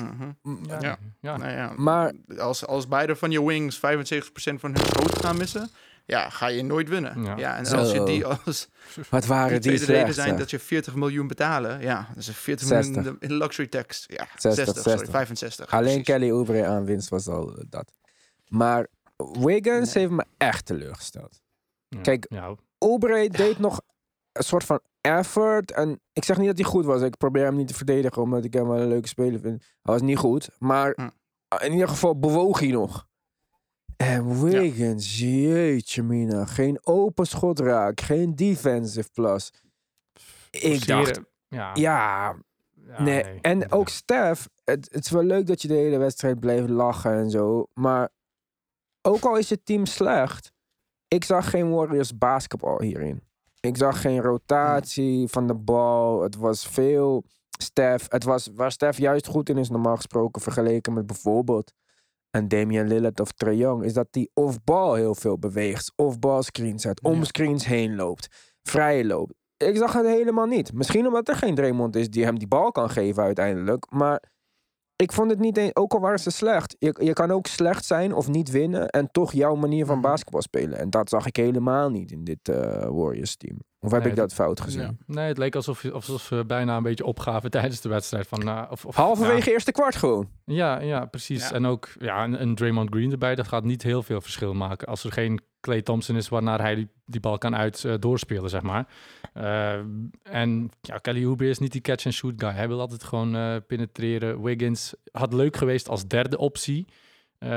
[0.00, 0.30] Mhm.
[0.68, 0.80] Ja.
[0.80, 0.98] Ja.
[1.20, 1.36] ja.
[1.36, 3.80] Nou ja, Maar- als, als beide van je wings 75%
[4.60, 5.70] van hun schoten gaan missen,
[6.06, 7.22] ja, ga je nooit winnen.
[7.24, 7.36] Ja.
[7.36, 8.68] Ja, en als je die als
[9.10, 12.28] wat waren die die tweede reden zijn dat je 40 miljoen betalen, ja, dat is
[12.36, 12.94] 40 60.
[12.96, 14.04] miljoen in luxury tax.
[14.06, 15.10] Ja, 60, 60, sorry, 60.
[15.10, 15.70] 65.
[15.70, 16.04] Alleen precies.
[16.04, 17.92] Kelly Oubre aan winst was al eh, dat.
[18.48, 20.04] Maar Wiggins Nee.
[20.04, 21.40] heeft me echt teleurgesteld.
[21.88, 22.00] Ja.
[22.00, 22.54] Kijk, Ja.
[22.78, 23.80] Oubre deed nog
[24.36, 25.70] een soort van effort.
[25.72, 27.02] En ik zeg niet dat hij goed was.
[27.02, 29.60] Ik probeer hem niet te verdedigen, omdat ik hem wel een leuke speler vind.
[29.82, 30.48] Hij was niet goed.
[30.58, 31.08] Maar Hm.
[31.64, 33.06] in ieder geval bewoog hij nog.
[33.96, 36.44] En Wiggins, jeetje mina.
[36.44, 38.00] Geen open schot raak.
[38.00, 39.52] Geen defensive plus.
[40.50, 41.70] Ik dacht, Ja.
[41.74, 42.36] ja,
[42.86, 43.22] ja, nee.
[43.40, 47.12] En ook Stef, het, het is wel leuk dat je de hele wedstrijd blijft lachen
[47.12, 47.66] en zo.
[47.74, 48.08] Maar
[49.02, 50.52] ook al is het team slecht,
[51.08, 53.22] ik zag geen Warriors basketbal hierin.
[53.66, 56.22] Ik zag geen rotatie van de bal.
[56.22, 57.24] Het was veel
[57.58, 58.06] Stef.
[58.08, 61.72] Het was waar Stef juist goed in is, normaal gesproken, vergeleken met bijvoorbeeld
[62.30, 65.92] een Damian Lillard of Trae Young, is dat hij off-bal heel veel beweegt.
[65.96, 69.34] Off-bal screens zet, om screens heen loopt, vrij loopt.
[69.56, 70.72] Ik zag het helemaal niet.
[70.72, 73.86] Misschien omdat er geen Draymond is die hem die bal kan geven uiteindelijk.
[73.90, 74.22] Maar
[74.96, 76.76] ik vond het niet eens, ook al waren ze slecht.
[76.78, 80.06] Je, je kan ook slecht zijn of niet winnen en toch jouw manier van Mhm.
[80.06, 80.78] basketbal spelen.
[80.78, 82.56] En dat zag ik helemaal niet in dit eh,
[82.88, 83.56] Warriors team.
[83.80, 84.80] Of heb Nee, ik dat fout gezien?
[84.80, 84.92] Ja.
[85.06, 88.26] Nee, het leek alsof, je- alsof ze bijna een beetje opgaven tijdens de wedstrijd.
[88.26, 90.28] Van, nou, of, of, Halverwege eerste kwart gewoon.
[90.44, 91.48] Ja, ja, precies.
[91.48, 91.54] Ja.
[91.54, 94.86] En ook ja, een, een Draymond Green erbij, dat gaat niet heel veel verschil maken.
[94.88, 98.50] Als er geen Clay Thompson is waarnaar hij die, die bal kan uit eh, doorspelen,
[98.50, 98.86] zeg maar.
[99.36, 99.78] Eh,
[100.22, 102.50] en ja, Kelly Oubre is niet die catch-and-shoot guy.
[102.50, 104.42] Hij wil altijd gewoon eh, penetreren.
[104.42, 106.86] Wiggins had leuk geweest als derde optie.
[107.38, 107.50] Eh,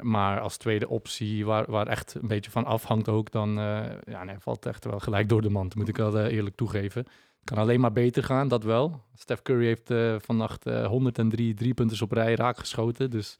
[0.00, 3.50] maar als tweede optie, waar, waar echt een beetje van afhangt ook, dan
[4.04, 7.04] ja, nee, valt echt wel gelijk door de mand, moet ik wel eerlijk toegeven.
[7.44, 9.02] Kan alleen maar beter gaan, dat wel.
[9.14, 9.92] Steph Curry heeft
[10.24, 13.10] vannacht eh 103 driepunters op rij raak geschoten.
[13.10, 13.38] Dus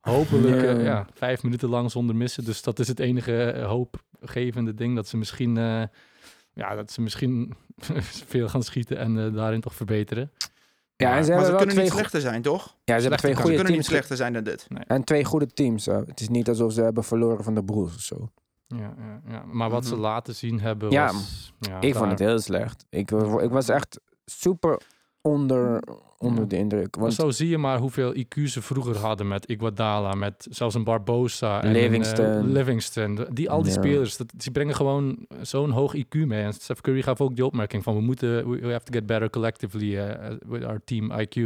[0.00, 0.80] hopelijk Ja.
[0.80, 2.44] ja, vijf minuten lang zonder missen.
[2.44, 4.94] Dus dat is het enige hoopgevende ding.
[4.94, 5.56] Dat ze misschien,
[6.56, 7.54] ja, dat ze misschien
[8.32, 10.30] veel gaan schieten en eh, daarin toch verbeteren.
[10.96, 12.76] Ja, Maar- en ze Maar hebben ze kunnen twee, niet slechter zijn, toch?
[12.84, 13.86] ja, ze hebben twee kan- Ze goede kunnen niet teams.
[13.86, 14.66] slechter zijn dan dit.
[14.86, 15.86] En twee goede teams.
[15.86, 15.98] hè.
[15.98, 18.30] Het is niet alsof ze hebben verloren van de Broers of zo.
[18.66, 19.44] Ja, ja, ja.
[19.52, 20.00] Maar wat ze Mhm.
[20.02, 21.52] laten zien hebben Ja, was...
[21.60, 22.84] Ja, ik vond het heel slecht.
[22.90, 24.80] Ik, wa- ik was echt super
[25.20, 25.82] onder,
[26.18, 26.48] onder Ja.
[26.48, 26.94] de indruk.
[26.94, 30.74] Maar Want zo zie je maar hoeveel IQ ze vroeger hadden met Iguodala, met zelfs
[30.74, 32.24] een Barbosa en Livingston.
[32.24, 33.26] Een, eh, Livingston.
[33.32, 33.78] Die, al die Ja.
[33.78, 36.42] spelers, dat, die brengen gewoon zo'n hoog IQ mee.
[36.42, 39.30] En Steph Curry gaf ook die opmerking van we moeten, we have to get better
[39.30, 41.36] collectively eh, with our team IQ.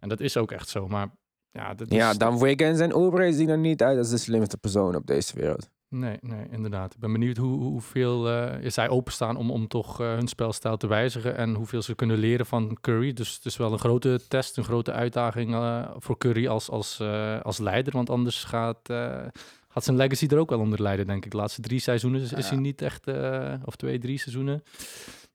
[0.00, 1.08] En dat is ook echt zo, maar
[1.50, 1.96] ja, dat is...
[1.96, 5.36] ja, dan Wiggins en Oubre zien er niet uit als de slimste persoon op deze
[5.36, 5.68] wereld.
[5.88, 6.94] Nee, nee, inderdaad.
[6.94, 10.86] Ik ben benieuwd hoe, hoeveel eh zij openstaan om, om toch eh, hun spelstijl te
[10.86, 13.12] wijzigen en hoeveel ze kunnen leren van Curry.
[13.12, 17.00] Dus het is wel een grote test, een grote uitdaging eh, voor Curry als, als,
[17.00, 17.92] eh, als leider.
[17.92, 19.26] Want anders gaat, eh,
[19.68, 21.30] gaat zijn legacy er ook wel onder lijden, denk ik.
[21.30, 22.52] De laatste drie seizoenen is, is Ja.
[22.52, 24.62] hij niet echt, eh, of twee, drie seizoenen,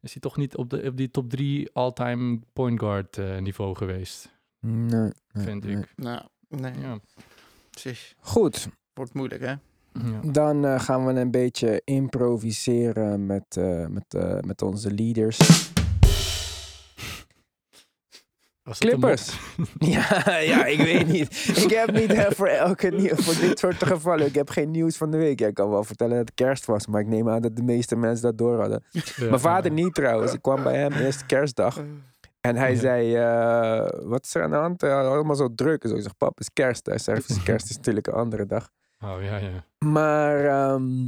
[0.01, 3.75] is hij toch niet op, de, op die top drie all-time point guard eh, niveau
[3.75, 4.99] geweest, Nee,
[5.31, 5.77] nee, vind nee.
[5.77, 5.93] ik.
[5.95, 6.73] Nou, nee.
[6.79, 6.99] Ja.
[7.69, 8.15] Precies.
[8.19, 9.53] Goed, Wordt moeilijk, hè?
[9.93, 10.31] Ja.
[10.31, 15.69] dan eh, gaan we een beetje improviseren met, eh, met, eh, met onze leaders.
[18.77, 19.39] Clippers.
[19.79, 21.47] ja, ja, ik weet niet.
[21.57, 24.25] Ik heb niet voor elke nieuws, voor dit soort gevallen.
[24.25, 25.39] Ik heb geen nieuws van de week.
[25.39, 27.63] Ja, ik kan wel vertellen dat het kerst was, maar ik neem aan dat de
[27.63, 28.83] meeste mensen dat door hadden.
[28.91, 29.83] Ja, Mijn vader ja.
[29.83, 30.33] niet trouwens.
[30.33, 31.79] Ik kwam bij hem eerste kerstdag.
[32.41, 32.79] En hij Ja.
[32.79, 34.83] zei, eh, wat is er aan de hand?
[34.83, 35.81] Uh, allemaal zo druk.
[35.81, 36.85] Dus ik zeg, pap, het is kerst.
[36.85, 38.69] Hij zei, kerst is natuurlijk een andere dag.
[39.03, 39.63] Oh, ja, ja.
[39.85, 41.07] Maar ehm,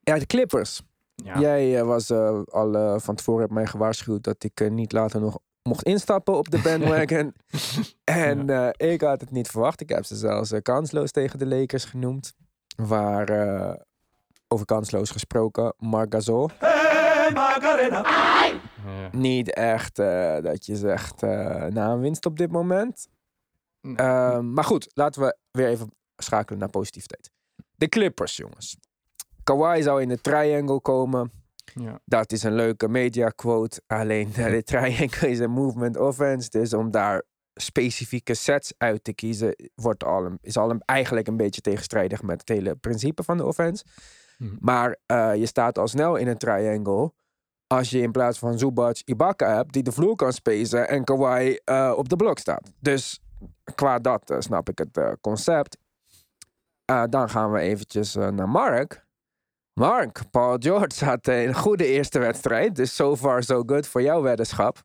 [0.00, 0.82] ja, de Clippers.
[1.14, 1.38] ja.
[1.38, 5.20] Jij eh, was eh, al eh, van tevoren heb mij gewaarschuwd dat ik niet later
[5.20, 7.34] nog mocht instappen op de bandwagon.
[8.04, 9.80] en eh, ik had het niet verwacht.
[9.80, 12.34] Ik heb ze zelfs kansloos tegen de Lakers genoemd.
[12.76, 13.74] waar eh,
[14.48, 16.50] over kansloos gesproken, Marc Gasol.
[16.60, 18.60] Ja.
[19.12, 19.96] Niet echt
[20.42, 23.08] dat je zegt eh na een winst op dit moment.
[23.94, 27.30] Ehm, maar goed, laten we weer even schakelen naar positiviteit.
[27.74, 28.76] De Clippers, jongens.
[29.42, 31.30] Kawhi zou in de triangle komen.
[31.74, 32.00] Ja.
[32.04, 33.82] Dat is een leuke media quote.
[33.86, 36.50] Alleen eh, de triangle is een movement offense.
[36.50, 37.22] Dus om daar
[37.54, 42.22] specifieke sets uit te kiezen, wordt al een, is al een, eigenlijk een beetje tegenstrijdig
[42.22, 43.84] met het hele principe van de offense.
[44.38, 44.54] Mhm.
[44.60, 47.12] Maar eh, je staat al snel in een triangle.
[47.66, 51.58] Als je in plaats van Zubac Ibaka hebt, die de vloer kan spacen en Kawhi
[51.64, 52.72] eh, op de blok staat.
[52.80, 53.20] Dus
[53.74, 55.78] qua dat snap ik het concept.
[56.86, 59.04] Eh, dan gaan we eventjes eh, naar Mark.
[59.72, 62.76] Mark, Paul George had een goede eerste wedstrijd.
[62.76, 64.82] Dus so far so good voor jouw weddenschap.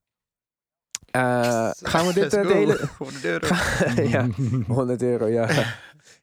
[1.11, 2.89] Eh, gaan we dit delen?
[2.97, 3.55] 100 euro.
[4.01, 4.27] ja,
[4.67, 5.75] 100 euro, ja.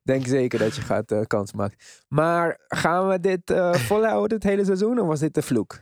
[0.02, 1.78] Denk zeker dat je gaat kans maken.
[2.08, 3.40] Maar gaan we dit
[3.72, 5.80] volhouden het hele seizoen of was dit de vloek?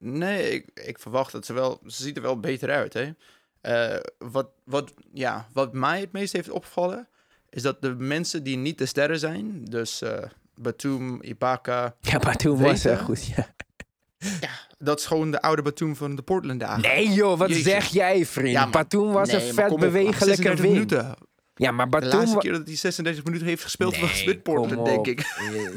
[0.00, 1.80] Nee, ik, ik verwacht dat ze wel...
[1.86, 3.12] Ze ziet er wel beter uit, hè.
[4.18, 7.08] Wat, wat, ja, wat mij het meest heeft opgevallen...
[7.50, 9.64] is dat de mensen die niet de sterren zijn...
[9.64, 10.18] dus eh
[10.54, 11.94] Batum, Ibaka...
[12.00, 13.26] Ja, toen was het goed.
[13.26, 13.46] Ja.
[14.78, 16.82] dat is gewoon de oude Batum van de Portland dagen.
[16.82, 17.64] Nee joh, wat Jezus.
[17.64, 18.48] zeg jij vriend?
[18.50, 20.72] Ja, maar- Batum was Nee, een vet bewegelijke 36 wing.
[20.72, 21.14] minuten.
[21.58, 22.10] Ja, maar De Batum...
[22.18, 25.06] laatste wa- keer dat hij 36 minuten heeft gespeeld was Nee, met Portland, kom denk
[25.06, 25.24] ik.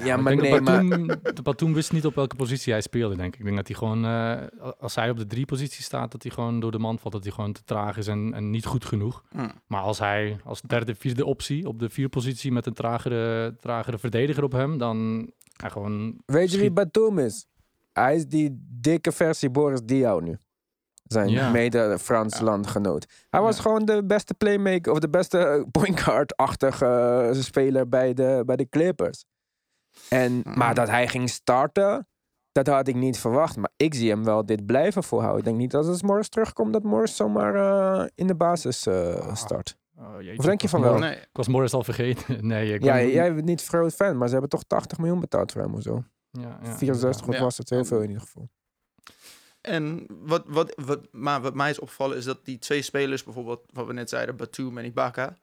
[0.04, 0.88] Ja, maar nee, maar...
[1.34, 3.40] De Batum wist niet op welke positie hij speelde, denk ik.
[3.40, 6.32] Ik denk dat hij gewoon, eh, als hij op de drie positie staat, dat hij
[6.32, 8.86] gewoon door de man valt, dat hij gewoon te traag is en, en niet goed
[8.86, 9.24] genoeg.
[9.30, 9.50] Hm.
[9.68, 13.98] Maar als hij als derde, vierde optie op de vier positie met een tragere, tragere
[13.98, 16.22] verdediger op hem, dan hij gewoon...
[16.26, 17.46] Weet je wie Batum is?
[17.94, 18.50] Hij is die
[18.82, 20.38] dikke versie Boris Diaw nu.
[21.14, 21.50] Zijn Ja.
[21.52, 23.06] mede-Frans landgenoot.
[23.30, 23.62] Hij was Ja.
[23.62, 26.86] gewoon de beste playmaker, of de beste point guard-achtige
[27.34, 29.26] eh, speler bij de, bij de Clippers.
[30.10, 32.08] En, Maar dat hij ging starten,
[32.52, 33.58] dat had ik niet verwacht.
[33.58, 35.40] Maar ik zie hem wel dit blijven volhouden.
[35.40, 39.36] Ik denk niet dat als Morris terugkomt, dat Morris zomaar eh, in de basis eh,
[39.36, 39.78] start.
[39.98, 40.98] Oh, jeetje, Of denk je van wel?
[40.98, 42.46] Nee, Ik was Morris al vergeten.
[42.48, 45.20] nee, ik Ja, ben- jij bent niet groot fan, maar ze hebben toch 80 miljoen
[45.20, 46.04] betaald voor hem of zo.
[46.32, 47.42] ja, ja, 64, wat Ja.
[47.42, 47.70] was het?
[47.70, 48.50] Heel veel in ieder geval.
[49.62, 53.62] En wat, wat, wat, maar wat mij is opgevallen is dat die twee spelers, bijvoorbeeld
[53.74, 55.38] wat we net zeiden, Batum en Ibaka,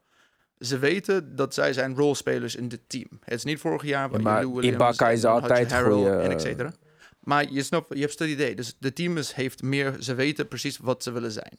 [0.59, 3.07] ze weten dat zij zijn rolspelers in dit team.
[3.23, 6.31] Het is niet vorig jaar, waar Ja, maar Williams Ibaka is altijd goeie, en eh,
[6.31, 6.73] et cetera.
[7.19, 8.55] Maar je snapt, je hebt steady idee.
[8.55, 11.57] Dus de team is, heeft meer, ze weten precies wat ze willen zijn.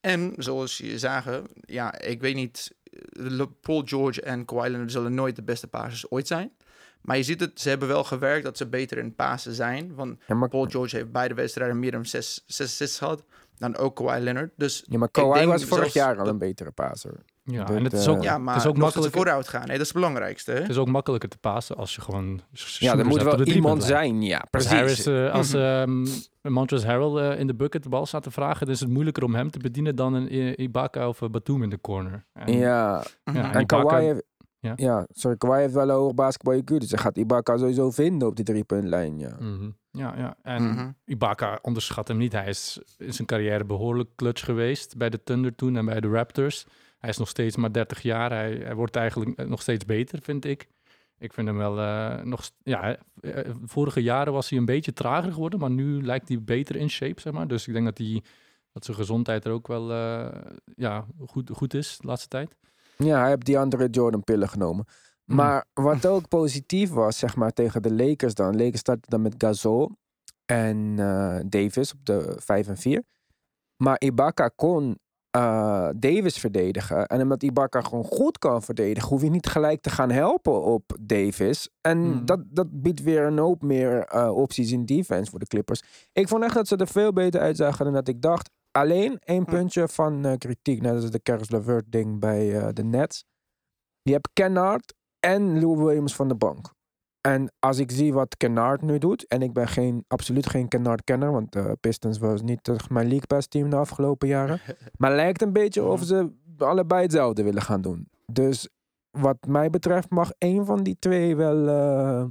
[0.00, 2.74] En zoals je zagen, ja, ik weet niet,
[3.12, 6.52] eh, Paul George en Kawhi Leonard zullen nooit de beste passers ooit zijn.
[7.06, 9.94] Maar je ziet het, ze hebben wel gewerkt dat ze beter in pasen zijn.
[9.94, 13.24] Want Ja, maar, Paul George heeft beide wedstrijden meer dan zes, zes assists gehad.
[13.58, 14.50] Dan ook Kawhi Leonard.
[14.56, 17.12] Dus ja, maar Kawhi was vorig jaar al een betere passer.
[17.44, 19.16] Ja, en het is eh, ook, ja, maar het is ook makkelijker.
[19.20, 19.60] vooruit gaan.
[19.60, 20.52] Nee, dat is het belangrijkste.
[20.52, 20.60] Hè?
[20.60, 22.40] Het is ook makkelijker te pasen als je gewoon.
[22.78, 24.70] Ja, er moet wel iemand zijn, ja, Als precies.
[24.70, 26.06] Harris, eh, als ehm
[26.42, 29.22] Montrezl Harrell eh, in de bucket de bal staat te vragen, dan is het moeilijker
[29.24, 32.24] om hem te bedienen dan een Ibaka of een Batum in de corner.
[32.32, 33.02] En, ja.
[33.24, 34.22] Ja, en Ibaka- Kawhi heeft,
[34.66, 34.72] ja.
[34.76, 35.06] Ja.
[35.12, 38.36] sorry, Kawhi heeft wel een hoog basketbal IQ, dus hij gaat Ibaka sowieso vinden op
[38.36, 39.36] die driepuntlijn, ja.
[39.40, 39.70] Mhm.
[39.90, 40.36] ja, ja.
[40.42, 40.90] En Mhm.
[41.04, 42.32] Ibaka onderschat hem niet.
[42.32, 46.08] Hij is in zijn carrière behoorlijk clutch geweest bij de Thunder toen en bij de
[46.08, 46.66] Raptors.
[46.98, 48.30] Hij is nog steeds maar 30 jaar.
[48.30, 50.68] Hij, hij wordt eigenlijk eh, nog steeds beter, vind ik.
[51.18, 52.50] Ik vind hem wel eh, nog...
[52.62, 56.76] Ja, eh, vorige jaren was hij een beetje trager geworden, maar nu lijkt hij beter
[56.76, 57.48] in shape, zeg maar.
[57.48, 58.22] Dus ik denk dat, hij,
[58.72, 60.40] dat zijn gezondheid er ook wel eh,
[60.76, 62.56] ja, goed, goed is de laatste tijd.
[62.96, 64.84] Ja, hij heeft die andere Jordan pillen genomen.
[65.24, 65.36] Mhm.
[65.36, 68.56] Maar wat ook positief was, zeg maar, tegen de Lakers dan.
[68.56, 69.90] Lakers starten dan met Gasol
[70.46, 73.02] en eh, Davis op de 5 en 4.
[73.76, 74.98] Maar Ibaka kon
[75.30, 77.06] eh, Davis verdedigen.
[77.06, 80.96] En omdat Ibaka gewoon goed kan verdedigen, hoef je niet gelijk te gaan helpen op
[81.00, 81.68] Davis.
[81.80, 82.24] En Mhm.
[82.24, 85.82] dat, dat biedt weer een hoop meer eh, opties in defense voor de Clippers.
[86.12, 88.50] Ik vond echt dat ze er veel beter uitzagen dan dat ik dacht.
[88.76, 92.84] Alleen één puntje van eh, kritiek, net als de Caris LeVert ding bij eh, de
[92.84, 93.24] Nets.
[94.02, 96.74] Je hebt Kennard en Lou Williams van de bank.
[97.20, 101.32] En als ik zie wat Kennard nu doet, en ik ben geen, absoluut geen Kennard-kenner,
[101.32, 104.60] want de Pistons was niet eh, mijn League Pass team de afgelopen jaren.
[104.98, 108.08] Maar lijkt een beetje of ze allebei hetzelfde willen gaan doen.
[108.32, 108.68] Dus
[109.10, 112.26] wat mij betreft mag één van die twee wel eh,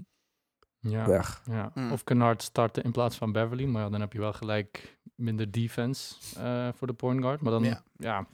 [0.80, 1.08] Ja.
[1.08, 1.42] weg.
[1.46, 1.72] Ja.
[1.74, 1.92] Mm.
[1.92, 3.66] Of Kennard starten in plaats van Beverly.
[3.66, 7.42] Maar ja, dan heb je wel gelijk minder defense eh, voor de point guard.
[7.42, 7.82] Maar dan, ja.
[7.98, 8.28] Ja.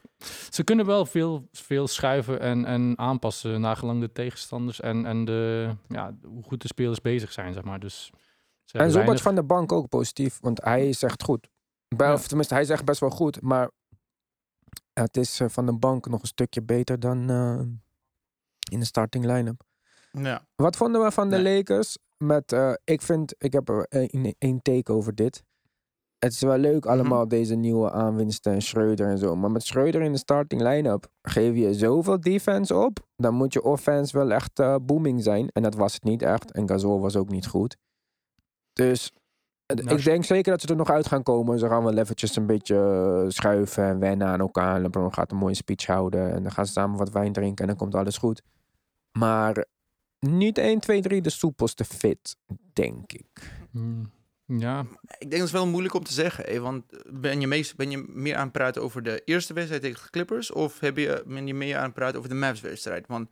[0.50, 5.72] ze kunnen wel veel, veel schuiven en, en aanpassen nagelang de tegenstanders en, en de,
[5.88, 7.80] ja, hoe goed de spelers bezig zijn, zeg maar.
[7.80, 8.12] Dus
[8.64, 11.48] ze En weinig- van de bank ook positief, want hij zegt goed.
[11.88, 12.14] Bij, Ja.
[12.14, 13.70] Of tenminste, hij zegt best wel goed, maar
[14.94, 17.60] het is eh, van de bank nog een stukje beter dan eh,
[18.72, 19.62] in de starting line-up.
[20.12, 20.46] Ja.
[20.56, 21.58] Wat vonden we van de Nee.
[21.58, 21.98] Lakers?
[22.18, 25.44] Met, eh, ik vind, ik heb er één- één take over dit.
[26.22, 26.94] Het is wel leuk Mhm.
[26.94, 29.36] allemaal deze nieuwe aanwinsten en Schreuder en zo.
[29.36, 33.00] Maar met Schreuder in de starting line-up geef je zoveel defense op.
[33.16, 35.48] Dan moet je offense wel echt eh, booming zijn.
[35.54, 36.52] En dat was het niet echt.
[36.52, 37.78] En Gasol was ook niet goed.
[38.74, 39.12] Dus
[39.66, 41.60] eh, Nou, ik denk zeker dat ze er nog uit gaan komen.
[41.60, 42.76] Ze gaan wel eventjes een beetje
[43.24, 44.82] eh, schuiven en wennen aan elkaar.
[44.82, 46.32] LeBron gaat een mooie speech houden.
[46.34, 48.42] En dan gaan ze samen wat wijn drinken en dan komt alles goed.
[49.18, 49.66] Maar
[50.20, 52.36] niet 1, 2, 3 de soepelste fit,
[52.74, 53.52] denk ik.
[53.72, 54.12] Mm,
[54.58, 54.86] Ja,
[55.18, 56.44] Ik denk dat is wel moeilijk om te zeggen.
[56.48, 59.82] hè, want ben je, meest, ben je meer aan het praten over de eerste wedstrijd
[59.82, 60.52] tegen de Clippers?
[60.52, 63.08] Of heb je, ben je meer aan het praten over de Mavs-wedstrijd?
[63.08, 63.30] Want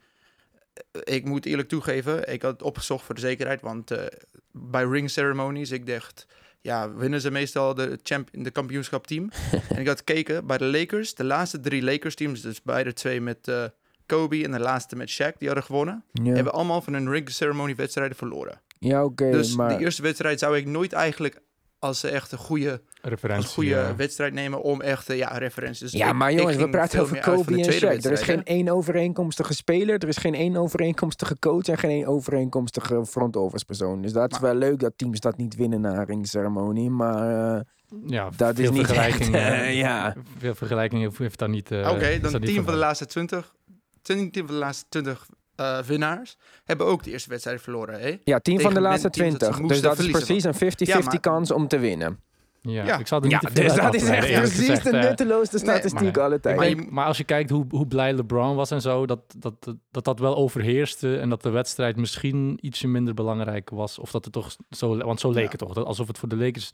[0.73, 3.62] eh, ik moet eerlijk toegeven, ik had het opgezocht voor de zekerheid.
[3.62, 4.05] Want eh,
[4.51, 6.25] bij ring ceremonies, ik dacht,
[6.62, 9.29] ja, winnen ze meestal de, champ, de kampioenschapteam.
[9.69, 13.47] en ik had gekeken bij de Lakers, de laatste drie Lakers-teams, dus beide twee met
[13.47, 13.63] eh,
[14.05, 17.29] Kobe en de laatste met Shaq, die hadden gewonnen, Ja, hebben allemaal van hun ring
[17.29, 18.62] ceremony wedstrijden verloren.
[18.79, 19.77] Ja oké, dus maar...
[19.77, 21.41] de eerste wedstrijd zou ik nooit eigenlijk
[21.79, 23.47] als echt een goede, als referentie.
[23.49, 25.79] goede wedstrijd nemen om echt, eh, ja, referenties.
[25.79, 28.01] Dus ja, ik- maar ik jongens, we praten over Kobe en Shaq.
[28.05, 32.05] Er is geen één overeenkomstige speler, er is geen één overeenkomstige coach en geen één
[32.05, 34.01] overeenkomstige front office persoon.
[34.01, 37.55] Dus dat is Maar- wel leuk dat teams dat niet winnen na een ringceremonie, maar
[37.55, 37.61] eh,
[38.05, 39.35] ja, dat is veel niet vergelijking.
[39.35, 40.15] echt, eh, ja.
[40.37, 41.71] Veel vergelijking heeft- heeft daar niet.
[41.71, 43.53] eh, Oké, dan 10 van de laatste 20,
[44.01, 45.27] 10 van de laatste 20
[45.60, 48.00] eh, winnaars hebben ook de eerste wedstrijd verloren.
[48.00, 48.17] Hè?
[48.24, 49.67] Ja, 10 van de laatste teams dat ze 20.
[49.67, 52.19] Dus dat is precies een 50-50 Ja, maar- kans om te winnen.
[52.62, 52.98] Ja, Ja.
[53.00, 55.58] ik zal er niet Ja, te veel dus dat is echt precies gezegd, de nutteloosste
[55.58, 56.89] statistiek maar- alle tijd.
[56.91, 60.04] Maar, als je kijkt hoe, hoe blij LeBron was en zo, dat dat, dat, dat
[60.06, 64.00] dat wel overheerste en dat de wedstrijd misschien ietsje minder belangrijk was.
[64.00, 65.50] Of dat het toch zo, want zo leek Ja.
[65.50, 65.74] het toch.
[65.74, 66.69] Dat alsof het voor de Lakers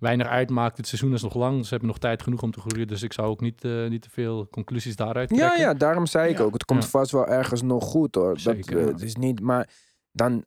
[0.00, 0.76] weinig uitmaakt.
[0.76, 2.86] Het seizoen is nog lang, ze hebben nog tijd genoeg om te groeien.
[2.86, 5.60] Dus ik zou ook niet, eh, niet te veel conclusies daaruit Ja, trekken.
[5.60, 6.44] ja, daarom zei ik Ja.
[6.44, 6.52] ook.
[6.52, 6.88] Het komt Ja.
[6.88, 8.28] vast wel ergens nog goed hoor.
[8.28, 8.90] Dat, Zeker, eh, ja.
[8.92, 9.68] het is niet, maar
[10.12, 10.44] dan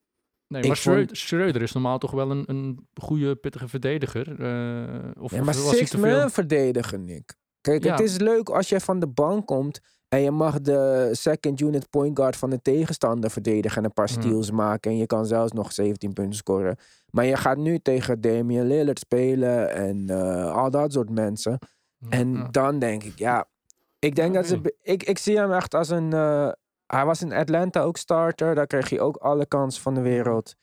[0.48, 4.28] Nee, maar vond- Schreuder, is normaal toch wel een, een goede, pittige verdediger.
[4.30, 6.18] eh, of, Ja, maar was hij six te veel?
[6.20, 7.36] man verdedigen, Nick.
[7.62, 7.92] Kijk, Ja.
[7.92, 11.90] het is leuk als je van de bank komt en je mag de second unit
[11.90, 14.22] point guard van de tegenstander verdedigen en een paar Mhm.
[14.22, 16.78] steals maken en je kan zelfs nog 17 punten scoren.
[17.10, 21.60] Maar je gaat nu tegen Damian Lillard spelen en eh, al dat soort mensen.
[22.10, 23.48] En dan denk ik, ja,
[24.00, 26.50] ik denk dat ze, ik, ik zie hem echt als een, eh,
[26.88, 30.56] hij was in Atlanta ook starter, daar kreeg hij ook alle kansen van de wereld.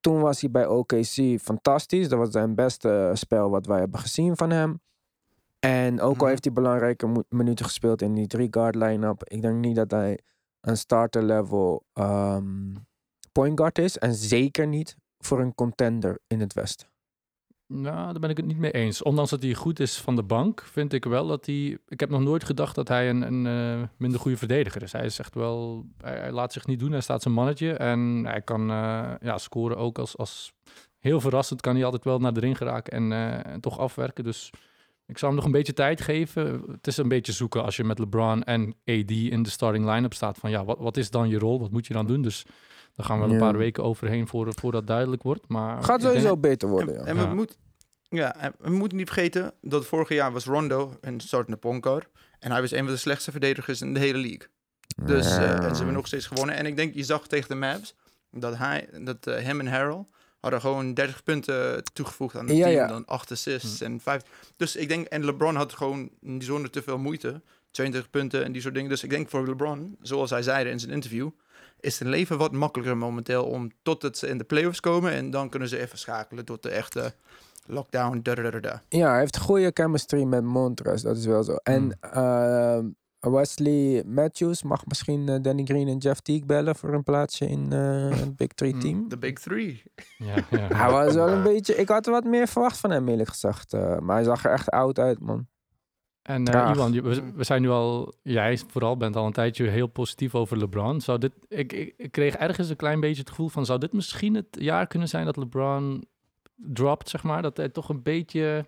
[0.00, 2.08] Toen was hij bij OKC fantastisch.
[2.08, 4.80] Dat was zijn beste spel wat wij hebben gezien van hem.
[5.58, 6.26] En ook al Mhm.
[6.26, 9.24] heeft hij belangrijke minuten gespeeld in die drie guard line-up.
[9.24, 10.18] Ik denk niet dat hij
[10.60, 12.74] een starter level ehm,
[13.32, 13.98] point guard is.
[13.98, 16.86] En zeker niet voor een contender in het Westen.
[17.74, 19.02] Nou, daar ben ik het niet mee eens.
[19.02, 21.78] Ondanks dat hij goed is van de bank, vind ik wel dat hij...
[21.88, 24.92] Ik heb nog nooit gedacht dat hij een, een eh, minder goede verdediger is.
[24.92, 25.86] Hij is echt wel...
[26.02, 27.72] Hij, laat zich niet doen, hij staat zijn mannetje.
[27.72, 30.52] En hij kan eh, ja, scoren ook als, als...
[30.98, 34.24] Heel verrassend kan hij altijd wel naar de ring geraken en, eh, en toch afwerken.
[34.24, 34.50] Dus
[35.06, 36.62] ik zou hem nog een beetje tijd geven.
[36.70, 40.14] Het is een beetje zoeken als je met LeBron en AD in de starting line-up
[40.14, 40.38] staat.
[40.38, 41.60] Van ja, wat, wat is dan je rol?
[41.60, 42.22] Wat moet je dan doen?
[42.22, 42.44] Dus
[42.94, 43.50] daar gaan we wel een Ja.
[43.50, 45.48] paar weken overheen voor, voor dat duidelijk wordt.
[45.48, 47.00] Maar Gaat denk- sowieso beter worden, ja.
[47.00, 47.34] En, en we, Ja.
[47.34, 47.58] moet,
[48.08, 52.08] ja, we moeten niet vergeten dat vorig jaar was Rondo een startende point guard.
[52.38, 54.46] En hij was een van de slechtste verdedigers in de hele league.
[55.04, 56.54] Dus, eh, en ze hebben nog steeds gewonnen.
[56.56, 57.94] En ik denk, je zag tegen de Mavs
[58.30, 60.06] dat, hij, dat eh, hem en Harold
[60.40, 62.76] hadden gewoon 30 punten toegevoegd aan het Ja, team.
[62.76, 62.86] ja.
[62.86, 64.22] Dan 8 assists en 5.
[64.56, 67.40] Dus ik denk, en LeBron had gewoon niet zonder te veel moeite.
[67.70, 68.88] 22 punten en die soort dingen.
[68.88, 71.30] Dus ik denk voor LeBron, zoals hij zei in zijn interview,
[71.82, 75.12] is het leven wat makkelijker momenteel om totdat ze in de playoffs komen.
[75.12, 77.14] En dan kunnen ze even schakelen tot de echte
[77.66, 78.20] lockdown.
[78.22, 78.82] Da, da, da, da, da.
[78.88, 81.54] Ja, hij heeft goede chemistry met Montres, dat is wel zo.
[81.54, 82.86] En ehm,
[83.20, 87.72] Wesley Matthews mag misschien eh, Danny Green en Jeff Teague bellen voor een plaatsje in
[87.72, 89.08] eh, het Big Three team.
[89.08, 89.82] De Big Three.
[90.18, 90.66] Ja, ja.
[90.76, 91.74] Hij was wel een beetje...
[91.74, 93.72] Ik had er wat meer verwacht van hem, eerlijk gezegd.
[93.72, 95.46] eh, maar hij zag er echt oud uit, man.
[96.22, 96.74] En Traag.
[96.74, 100.34] Iwan, je- we, we zijn nu al, jij vooral bent al een tijdje heel positief
[100.34, 101.00] over LeBron.
[101.00, 103.92] Zou dit, ik, ik, ik kreeg ergens een klein beetje het gevoel van, zou dit
[103.92, 106.04] misschien het jaar kunnen zijn dat LeBron
[106.56, 107.42] dropt, zeg maar?
[107.42, 108.66] Dat hij toch een beetje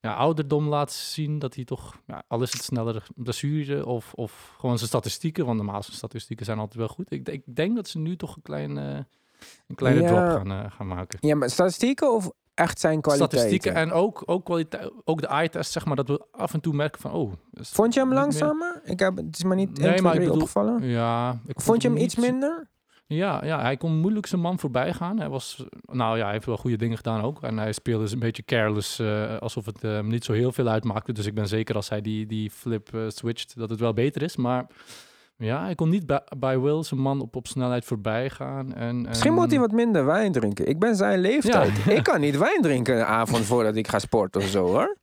[0.00, 4.54] ja, ouderdom laat zien, dat hij toch, ja, al is het sneller blessure of, of
[4.58, 7.10] gewoon zijn statistieken, want normaal zijn statistieken zijn altijd wel goed.
[7.12, 8.98] Ik, denk- ik denk dat ze nu toch een, klein, eh,
[9.66, 10.06] een kleine Ja.
[10.06, 11.18] drop gaan, eh, gaan maken.
[11.22, 13.38] Ja, maar statistieken of echt zijn kwaliteiten?
[13.38, 16.74] Statistieken en ook, ook, kwaliteit, ook de eye-test, zeg maar, dat we af en toe
[16.74, 17.32] merken van, oh...
[17.52, 18.80] Vond je hem meer- langzamer?
[18.84, 20.88] Ik heb, het is maar niet Nee, 1, 2, maar ik 3 bedoel- opgevallen.
[20.88, 22.68] Ja, ik Vond je hem iets minder?
[23.08, 25.18] Ja, ja, hij kon moeilijk zijn man voorbij gaan.
[25.18, 27.42] Hij was, nou ja, hij heeft wel goede dingen gedaan ook.
[27.42, 30.68] En hij speelde dus een beetje careless, eh, alsof het hem niet zo heel veel
[30.68, 31.12] uitmaakte.
[31.12, 34.22] Dus ik ben zeker als hij die, die flip eh, switcht, dat het wel beter
[34.22, 34.36] is.
[34.36, 34.66] Maar
[35.38, 38.74] Ja, hij kon niet bij, bij Will zijn man op, op snelheid voorbij gaan.
[38.74, 40.66] En, Misschien en- moet hij wat minder wijn drinken.
[40.68, 41.72] Ik ben zijn leeftijd.
[41.84, 41.92] Ja.
[41.92, 44.96] Ik kan niet wijn drinken een avond voordat ik ga sporten of zo hoor.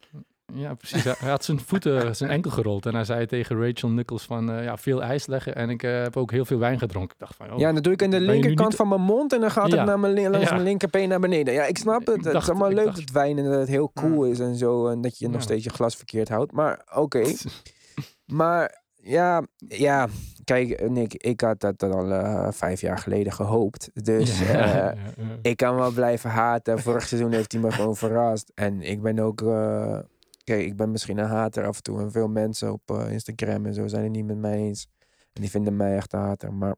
[0.54, 1.04] Ja, precies.
[1.04, 2.86] Hij had zijn voeten, zijn enkel gerold.
[2.86, 5.56] En hij zei tegen Rachel Nichols van, eh, ja, veel ijs leggen.
[5.56, 7.14] En ik eh, heb ook heel veel wijn gedronken.
[7.14, 9.34] Ik dacht van, oh, Ja, dat doe ik aan de linkerkant niet- van mijn mond
[9.34, 10.54] en dan gaat het naar mijn, langs Ja.
[10.54, 11.54] mijn linkerbeen naar beneden.
[11.54, 12.16] Ja, ik snap het.
[12.18, 14.56] Ik het is allemaal leuk dacht- dat wijn en dat het heel cool is en
[14.56, 14.88] zo.
[14.88, 16.52] En dat je nog steeds je glas verkeerd houdt.
[16.52, 17.24] Maar oké.
[18.26, 20.08] Maar ja, ja,
[20.44, 23.90] kijk Nick, ik had dat al eh, vijf jaar geleden gehoopt.
[23.94, 25.38] Dus Ja, eh, ja, ja.
[25.42, 26.80] ik kan wel blijven haten.
[26.80, 28.52] Vorig seizoen heeft hij me gewoon verrast.
[28.56, 29.42] En ik ben ook...
[29.42, 30.00] eh,
[30.44, 32.00] kijk, ik ben misschien een hater af en toe.
[32.02, 34.88] En veel mensen op eh, Instagram en zo zijn het niet met mij eens.
[35.34, 36.54] En die vinden mij echt een hater.
[36.54, 36.76] Maar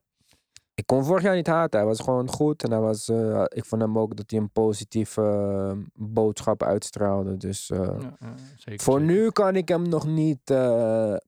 [0.76, 1.80] ik kon vorig jaar niet haten.
[1.80, 2.64] Hij was gewoon goed.
[2.64, 7.38] En hij was, eh, ik vond hem ook dat hij een positieve eh, boodschap uitstraalde.
[7.38, 9.14] Dus eh, Ja, zeker, voor zeker.
[9.14, 10.54] nu kan ik hem nog niet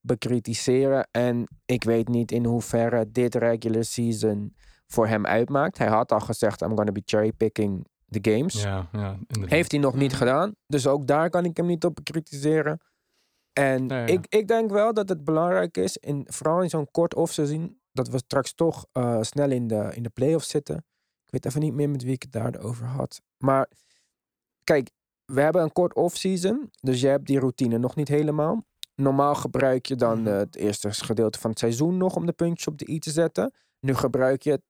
[0.02, 1.08] bekritiseren.
[1.12, 4.56] En ik weet niet in hoeverre dit regular season
[4.88, 5.78] voor hem uitmaakt.
[5.78, 8.64] Hij had al gezegd, I'm gonna be cherrypicking the games.
[8.64, 9.18] Ja, ja.
[9.46, 10.56] Heeft hij nog niet gedaan.
[10.68, 12.80] Dus ook daar kan ik hem niet op bekritiseren.
[13.54, 13.90] En.
[13.90, 18.08] Ik, ik denk wel dat het belangrijk is, in, vooral in zo'n kort offseason, dat
[18.10, 20.76] we straks toch eh, snel in de, in de playoffs zitten.
[21.26, 23.22] Ik weet even niet meer met wie ik het daarover had.
[23.38, 23.70] Maar
[24.64, 24.90] kijk,
[25.26, 28.64] we hebben een kort offseason, dus je hebt die routine nog niet helemaal.
[28.96, 30.28] Normaal gebruik je dan Mhm.
[30.28, 33.12] eh, het eerste gedeelte van het seizoen nog om de puntjes op de i te
[33.12, 33.54] zetten.
[33.80, 34.62] Nu gebruik je het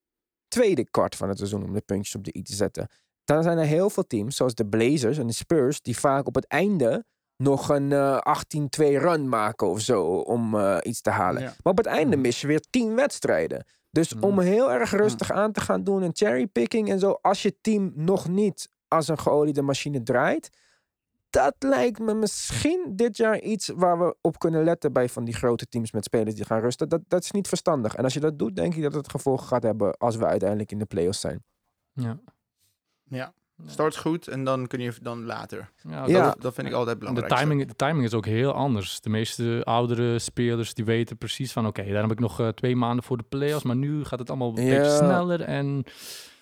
[0.47, 2.87] tweede kwart van het seizoen om de puntjes op de i te zetten.
[3.23, 6.35] Dan zijn er heel veel teams, zoals de Blazers en de Spurs, die vaak op
[6.35, 7.05] het einde
[7.37, 11.41] nog een eh 18-2 run maken of zo om eh, iets te halen.
[11.41, 11.47] Ja.
[11.47, 13.65] Maar op het einde mis je weer 10 wedstrijden.
[13.91, 14.23] Dus Mhm.
[14.23, 17.91] om heel erg rustig aan te gaan doen en cherrypicking en zo, als je team
[17.95, 20.49] nog niet als een geoliede machine draait,
[21.29, 25.33] dat lijkt me misschien dit jaar iets waar we op kunnen letten bij van die
[25.35, 26.89] grote teams met spelers die gaan rusten.
[26.89, 27.95] Dat, dat is niet verstandig.
[27.95, 30.71] En als je dat doet, denk ik dat het gevolgen gaat hebben als we uiteindelijk
[30.71, 31.43] in de playoffs zijn.
[31.93, 32.19] Ja.
[33.03, 33.33] Ja.
[33.65, 35.69] Start goed en dan kun je dan later.
[35.89, 36.23] Ja, Ja.
[36.23, 37.41] Dat, dat vind ik altijd En de belangrijk.
[37.41, 39.01] timing, de timing is ook heel anders.
[39.01, 41.67] De meeste oudere spelers die weten precies van...
[41.67, 43.63] oké, daar heb ik nog eh, twee maanden voor de playoffs...
[43.63, 44.77] maar nu gaat het allemaal een Ja.
[44.77, 45.83] beetje sneller en...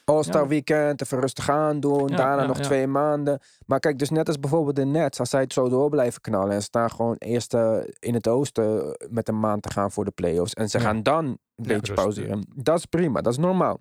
[0.05, 0.47] All-Star Ja.
[0.47, 2.07] weekend, even rustig aan doen.
[2.07, 2.63] Ja, daarna ja, nog ja.
[2.63, 3.39] twee maanden.
[3.65, 5.19] Maar kijk, dus net als bijvoorbeeld de Nets.
[5.19, 6.49] Als zij het zo door blijven knallen.
[6.51, 10.05] En ze staan gewoon eerst eh, in het oosten met een maand te gaan voor
[10.05, 10.53] de playoffs.
[10.53, 10.83] En ze Ja.
[10.83, 12.45] gaan dan een beetje pauzeren.
[12.55, 13.79] Dat is prima, dat is normaal.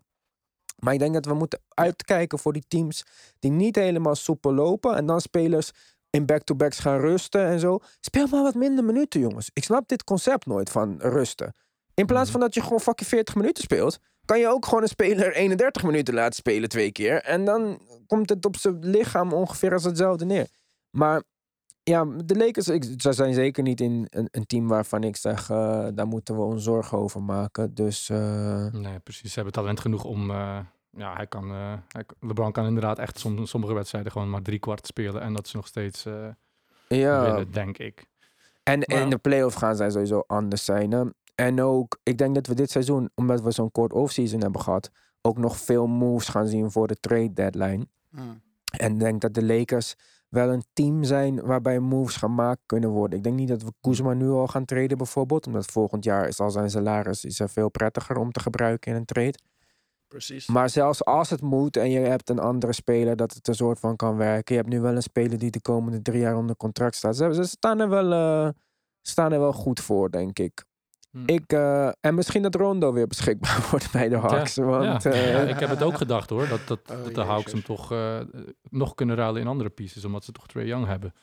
[0.85, 3.05] Maar ik denk dat we moeten uitkijken voor die teams
[3.39, 4.97] die niet helemaal soepel lopen.
[4.97, 5.71] En dan spelers
[6.11, 7.79] in back-to-backs gaan rusten en zo.
[8.01, 9.51] Speel maar wat minder minuten, jongens.
[9.53, 11.53] Ik snap dit concept nooit van rusten.
[11.95, 12.33] In plaats Mhm.
[12.33, 15.83] van dat je gewoon fucking 40 minuten speelt, kan je ook gewoon een speler 31
[15.83, 17.23] minuten laten spelen twee keer.
[17.23, 20.49] En dan komt het op zijn lichaam ongeveer als hetzelfde neer.
[20.91, 21.23] Maar
[21.83, 25.51] ja, de Lakers, ik, ze zijn zeker niet in een, een team waarvan ik zeg,
[25.51, 27.75] eh, daar moeten we ons zorgen over maken.
[27.75, 29.29] Dus eh, Nee, precies.
[29.29, 30.31] Ze hebben talent genoeg om...
[30.31, 30.59] eh,
[30.97, 34.59] ja, hij kan, eh, hij, LeBron kan inderdaad echt som, sommige wedstrijden gewoon maar drie
[34.59, 35.23] kwart spelen.
[35.23, 36.29] En dat is nog steeds eh
[36.89, 37.25] ja.
[37.25, 38.07] winnen, denk ik.
[38.63, 40.91] En Maar- in de playoff gaan zij sowieso anders zijn.
[40.93, 41.05] Hè?
[41.35, 44.91] En ook, ik denk dat we dit seizoen, omdat we zo'n kort offseason hebben gehad,
[45.23, 47.87] ook nog veel moves gaan zien voor de trade deadline.
[48.11, 48.43] Mm.
[48.79, 49.95] En ik denk dat de Lakers
[50.29, 53.19] wel een team zijn waarbij moves gemaakt kunnen worden.
[53.19, 55.47] Ik denk niet dat we Kuzma nu al gaan traden bijvoorbeeld.
[55.47, 58.99] Omdat volgend jaar is al zijn salaris is er veel prettiger om te gebruiken in
[58.99, 59.39] een trade.
[60.15, 60.47] Precies.
[60.47, 63.79] Maar zelfs als het moet en je hebt een andere speler dat het een soort
[63.79, 64.55] van kan werken.
[64.55, 67.17] Je hebt nu wel een speler die de komende drie jaar onder contract staat.
[67.17, 68.49] Ze, ze staan, er wel, eh,
[69.03, 70.65] staan er wel goed voor, denk ik.
[71.11, 71.23] Hm.
[71.27, 74.57] ik eh, en misschien dat Rondo weer beschikbaar wordt bij de Hawks.
[74.57, 75.11] Want, ja.
[75.11, 76.49] eh, Ja, ik heb het ook gedacht hoor.
[76.49, 78.21] Dat, dat, Oh, dat de Hawks hem toch eh,
[78.71, 80.05] nog kunnen ruilen in andere pieces.
[80.05, 81.15] Omdat ze toch Trae Young hebben.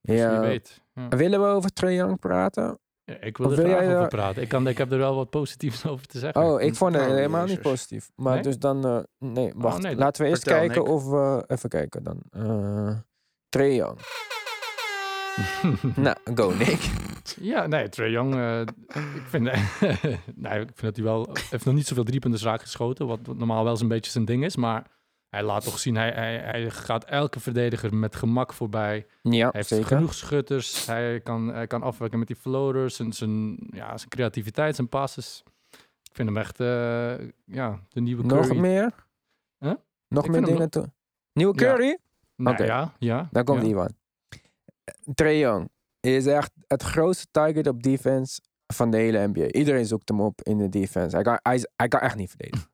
[0.00, 0.30] Dus ja.
[0.30, 0.82] wie weet.
[0.94, 1.08] Ja.
[1.08, 2.78] Willen we over Trae Young praten?
[3.08, 4.42] Ja, ik wil Of er wil graag jij over daar- praten.
[4.42, 6.42] Ik, kan, ik heb er wel wat positiefs over te zeggen.
[6.42, 8.10] Oh, ik vond het Oh, helemaal niet positief.
[8.16, 8.42] Maar Nee?
[8.42, 8.86] dus dan...
[8.86, 9.82] eh, nee, wacht.
[9.82, 10.92] nee, Laten we eerst kijken Nick.
[10.92, 11.44] of we...
[11.46, 12.20] Even kijken dan.
[12.30, 12.96] Eh
[13.48, 13.98] Trae Young.
[15.96, 16.90] nou, go Nick.
[17.40, 19.42] Ja, nee, Trae Young, eh, ik, vind,
[20.34, 21.28] nee, ik vind dat hij wel...
[21.50, 24.24] heeft nog niet zoveel driepunters raak geschoten, wat, wat normaal wel eens een beetje zijn
[24.24, 24.56] ding is.
[24.56, 24.86] Maar
[25.36, 29.06] hij laat toch zien, hij, hij, hij gaat elke verdediger met gemak voorbij.
[29.22, 29.86] Ja, Hij heeft zeker.
[29.86, 32.98] genoeg schutters, hij kan, hij kan afwerken met die floaters.
[32.98, 35.42] En zijn, ja, zijn creativiteit, zijn passes.
[36.02, 38.58] Ik vind hem echt, eh, ja, de nieuwe Nog Curry.
[38.60, 38.94] meer?
[39.58, 39.72] Huh?
[40.08, 40.92] Nog Ik meer vind hem dingen toe?
[41.32, 41.72] Nieuwe Ja.
[41.72, 41.98] Curry?
[42.36, 42.64] Oké.
[42.64, 43.28] Ja, ja.
[43.30, 43.68] Daar komt ja.
[43.68, 43.90] Iwan.
[45.14, 45.68] Trae Young
[46.00, 49.46] is echt het grootste target op defense van de hele NBA.
[49.46, 51.14] Iedereen zoekt hem op in de defense.
[51.16, 52.68] Hij kan, hij, hij kan echt niet verdedigen.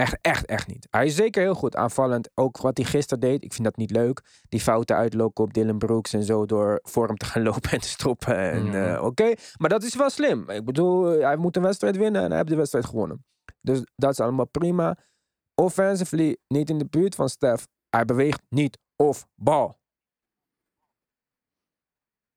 [0.00, 0.86] Echt, echt, echt niet.
[0.90, 2.30] Hij is zeker heel goed aanvallend.
[2.34, 4.42] Ook wat hij gisteren deed, ik vind dat niet leuk.
[4.48, 7.80] Die fouten uitlokken op Dylan Brooks en zo door voor hem te gaan lopen en
[7.80, 8.36] te stoppen.
[8.36, 10.50] En, eh, Oké, maar dat is wel slim.
[10.50, 13.24] Ik bedoel, hij moet een wedstrijd winnen en hij heeft de wedstrijd gewonnen.
[13.60, 14.96] Dus dat is allemaal prima.
[15.54, 17.66] Offensively niet in de buurt van Steph.
[17.88, 19.78] Hij beweegt niet off bal.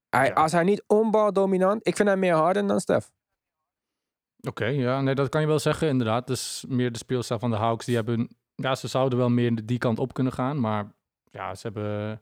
[0.09, 0.33] Hij, Ja.
[0.33, 3.11] Als hij niet onbal dominant, ik vind hem meer harder dan Steph.
[4.47, 6.27] Oké, ja, nee, dat kan je wel zeggen, inderdaad.
[6.27, 8.29] Dus meer de speelstijl van de Hawks, die hebben...
[8.55, 10.91] Ja, ze zouden wel meer die kant op kunnen gaan, maar
[11.31, 12.21] ja, ze hebben...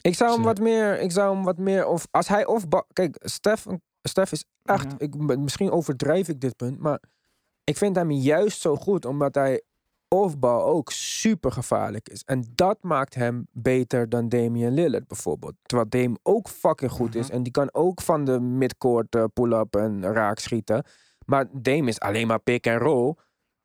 [0.00, 2.64] Ik zou hem Ze- wat meer, ik zou hem wat meer, of als hij of
[2.92, 3.66] kijk, Stef,
[4.02, 4.94] Stef is echt, Ja.
[4.98, 7.00] ik, misschien overdrijf ik dit punt, maar
[7.64, 9.62] ik vind hem juist zo goed omdat hij
[10.22, 12.22] offbal ook super gevaarlijk is.
[12.24, 15.54] En dat maakt hem beter dan Damian Lillard bijvoorbeeld.
[15.62, 17.36] Terwijl Dame ook fucking goed is Mhm.
[17.36, 20.84] en die kan ook van de midcourt eh, pull-up en raak schieten.
[21.26, 23.14] Maar Dame is alleen maar pick and roll.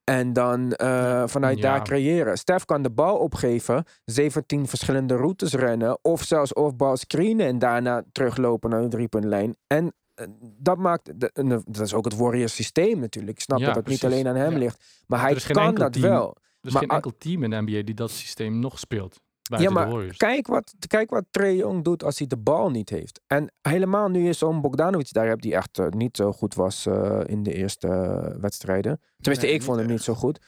[0.04, 1.62] En dan eh, vanuit Ja.
[1.64, 2.38] daar creëren.
[2.38, 6.00] Stef kan de bal opgeven, 17 verschillende routes rennen.
[6.02, 9.56] Of zelfs offbal screenen en daarna teruglopen naar de driepuntlijn.
[9.68, 13.38] En eh, dat maakt, en dat is ook het Warriors systeem natuurlijk.
[13.38, 14.58] Ik snap Ja, dat het niet alleen aan hem Ja.
[14.58, 15.04] ligt.
[15.08, 16.36] Maar hij kan dat team wel.
[16.62, 19.20] Er is Maar geen enkel team in de NBA die dat systeem nog speelt.
[19.58, 23.22] Ja, maar kijk wat, kijk wat Trae Young doet als hij de bal niet heeft.
[23.28, 26.86] En helemaal nu je zo'n Bogdanovic daar hebt, die echt eh, niet zo goed was
[26.86, 29.02] eh, in de eerste eh, wedstrijden.
[29.18, 30.40] Tenminste, Nee, ik vond hem niet zo goed.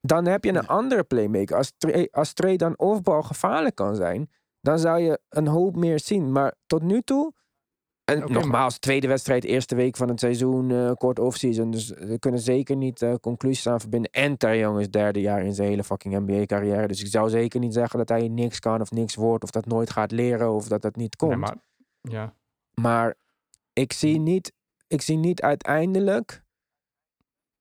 [0.00, 1.56] Dan heb je een andere playmaker.
[1.56, 4.30] Als Trae, als Trae dan offbal gevaarlijk kan zijn,
[4.60, 6.32] dan zou je een hoop meer zien.
[6.32, 7.36] Maar tot nu toe...
[8.08, 11.70] En nogmaals, tweede wedstrijd, eerste week van het seizoen, eh, kort offseason.
[11.70, 14.10] Dus we kunnen zeker niet eh, conclusies aan verbinden.
[14.10, 16.86] En Trae Young is derde jaar in zijn hele fucking NBA-carrière.
[16.88, 19.44] Dus ik zou zeker niet zeggen dat hij niks kan of niks wordt.
[19.44, 21.30] Of dat nooit gaat leren of dat dat niet komt.
[21.30, 21.56] Nee, maar,
[22.00, 22.34] ja.
[22.74, 23.14] Maar
[23.72, 24.52] ik zie niet,
[24.86, 26.42] ik zie niet uiteindelijk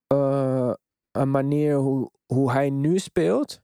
[0.08, 0.74] eh,
[1.12, 3.62] een manier hoe, hoe hij nu speelt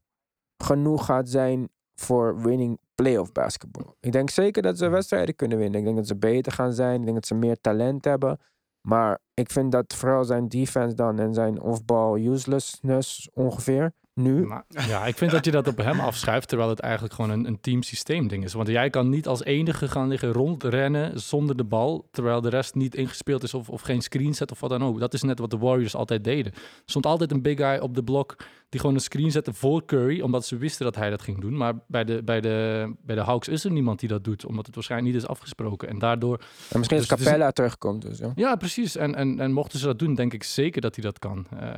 [0.57, 3.93] genoeg gaat zijn voor winning playoff basketball.
[3.99, 5.79] Ik denk zeker dat ze wedstrijden kunnen winnen.
[5.79, 6.99] Ik denk dat ze beter gaan zijn.
[6.99, 8.39] Ik denk dat ze meer talent hebben.
[8.87, 14.45] Maar ik vind dat vooral zijn defense dan en zijn off-ball uselessness ongeveer nu.
[14.45, 17.47] Maar, ja, ik vind dat je dat op hem afschuift, terwijl het eigenlijk gewoon een,
[17.47, 18.53] een teamsysteem ding is.
[18.53, 22.75] Want jij kan niet als enige gaan liggen rondrennen zonder de bal, terwijl de rest
[22.75, 24.99] niet ingespeeld is of, of geen screen zet of wat dan ook.
[24.99, 26.53] Dat is net wat de Warriors altijd deden.
[26.53, 28.35] Er stond altijd een big guy op de blok
[28.73, 31.57] die gewoon een screen zette voor Curry, omdat ze wisten dat hij dat ging doen.
[31.57, 34.65] Maar bij de, bij de, bij de Hawks is er niemand die dat doet, omdat
[34.65, 35.89] het waarschijnlijk niet is afgesproken.
[35.89, 36.37] En daardoor
[36.69, 38.01] En misschien Dus- dus- Capella terugkomt.
[38.01, 38.31] Dus, ja.
[38.35, 38.95] ja, precies.
[38.95, 41.45] En, en, en mochten ze dat doen, denk ik zeker dat hij dat kan.
[41.59, 41.69] Eh,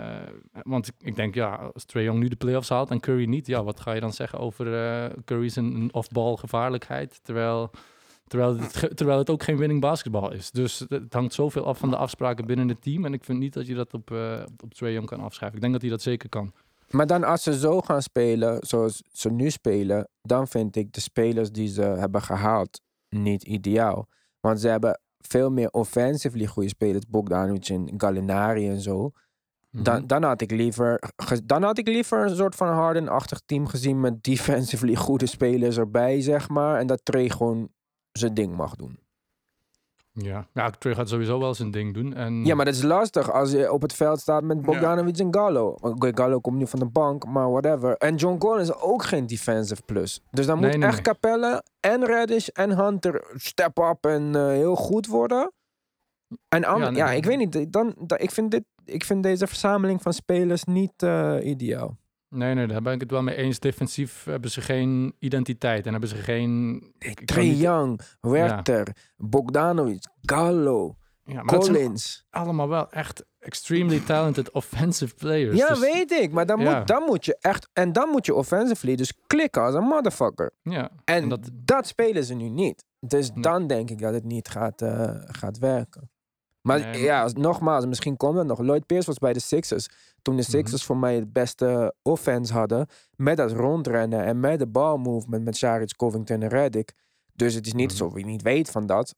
[0.63, 3.47] want ik, ik denk, ja, als Trae Young nu de playoffs haalt en Curry niet,
[3.47, 5.57] ja, wat ga je dan zeggen over eh Curry's
[5.91, 7.71] off-ball gevaarlijkheid, terwijl,
[8.27, 10.51] terwijl, het, terwijl het ook geen winning basketbal is.
[10.51, 13.53] Dus het, hangt zoveel af van de afspraken binnen het team en ik vind niet
[13.53, 15.55] dat je dat op, op, op Trae Young kan afschrijven.
[15.55, 16.53] Ik denk dat hij dat zeker kan.
[16.95, 21.01] Maar dan als ze zo gaan spelen, zoals ze nu spelen, dan vind ik de
[21.01, 24.07] spelers die ze hebben gehaald niet ideaal.
[24.39, 29.11] Want ze hebben veel meer offensively goede spelers, Bogdanovic en Gallinari en zo.
[29.71, 30.07] Dan, Mhm.
[30.07, 30.99] dan, had ik liever,
[31.43, 36.21] dan had ik liever een soort van Harden-achtig team gezien met defensively goede spelers erbij,
[36.21, 36.79] zeg maar.
[36.79, 37.69] En dat Trey gewoon
[38.11, 38.99] zijn ding mag doen.
[40.18, 42.13] Ja, ja Trae gaat sowieso wel zijn ding doen.
[42.13, 45.34] En, Ja, maar dat is lastig als je op het veld staat met Bogdanovic en
[45.34, 45.76] Gallo.
[45.82, 47.97] Oké, Gallo komt nu van de bank, maar whatever.
[47.97, 50.22] En John Collins is ook geen defensive plus.
[50.32, 51.13] Dus dan Nee, moet nee, echt nee.
[51.13, 55.51] Capella en Reddish en Hunter step up en eh, heel goed worden.
[56.47, 57.18] En Ja, ja, nee.
[57.18, 57.74] ik weet niet.
[57.74, 61.97] Dan, dan, ik, vind dit, ik vind deze verzameling van spelers niet eh, ideaal.
[62.36, 63.59] Nee, nee, daar ben ik het wel mee eens.
[63.59, 66.83] Defensief hebben ze geen identiteit en hebben ze geen...
[67.25, 72.25] Trae Young, Werther, Bogdanovic, Gallo, Ja, Collins.
[72.29, 75.57] allemaal wel echt extremely talented offensive players.
[75.57, 76.31] Ja, Dus- weet ik.
[76.31, 76.77] Maar dan, Ja.
[76.77, 77.69] moet, dan moet je echt...
[77.73, 80.51] En dan moet je offensively dus klikken als een motherfucker.
[80.61, 82.86] Ja, En, En dat, dat- spelen ze nu niet.
[82.99, 83.41] Dus Nee.
[83.43, 86.09] dan denk ik dat het niet gaat, eh, gaat werken.
[86.61, 88.59] Maar Nee, ja, als- nogmaals, misschien komt nog.
[88.59, 89.89] Lloyd Pierce was bij de Sixers.
[90.26, 90.51] Toen de Mhm.
[90.51, 92.88] Sixers voor mij het beste offense hadden.
[93.15, 96.91] Met dat rondrennen en met de balmovement met Saric, Covington en Reddick.
[97.34, 97.95] Dus het is niet Mhm.
[97.97, 99.15] zo wie niet weet van dat.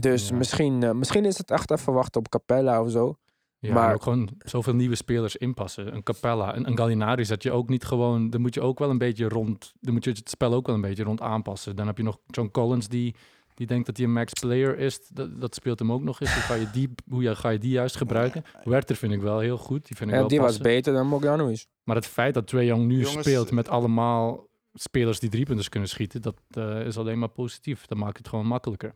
[0.00, 0.36] Dus Ja.
[0.36, 3.16] misschien, eh, misschien is het echt even wachten op Capella of zo.
[3.58, 5.94] ja Maar- maar ook gewoon zoveel nieuwe spelers inpassen.
[5.94, 8.30] Een Capella, een, een Gallinari zet je ook niet gewoon...
[8.30, 9.72] Dan moet je ook wel een beetje rond...
[9.80, 11.76] Dan moet je het spel ook wel een beetje rond aanpassen.
[11.76, 13.14] Dan heb je nog John Collins die,
[13.54, 15.08] die denkt dat hij een max player is.
[15.08, 16.32] Dat, dat speelt hem ook nog eens.
[16.34, 18.44] Hoe ga je die, hoe ja, ga je die juist gebruiken?
[18.64, 19.86] Werther vind ik wel heel goed.
[19.86, 21.66] Die vind ik Ja, wel die was beter dan Bogdanovic.
[21.84, 25.68] Maar het feit dat Trae Young nu Jongens, speelt eh, met allemaal spelers die driepunters
[25.68, 27.86] kunnen schieten, dat eh, is alleen maar positief.
[27.86, 28.94] Dat maakt het gewoon makkelijker,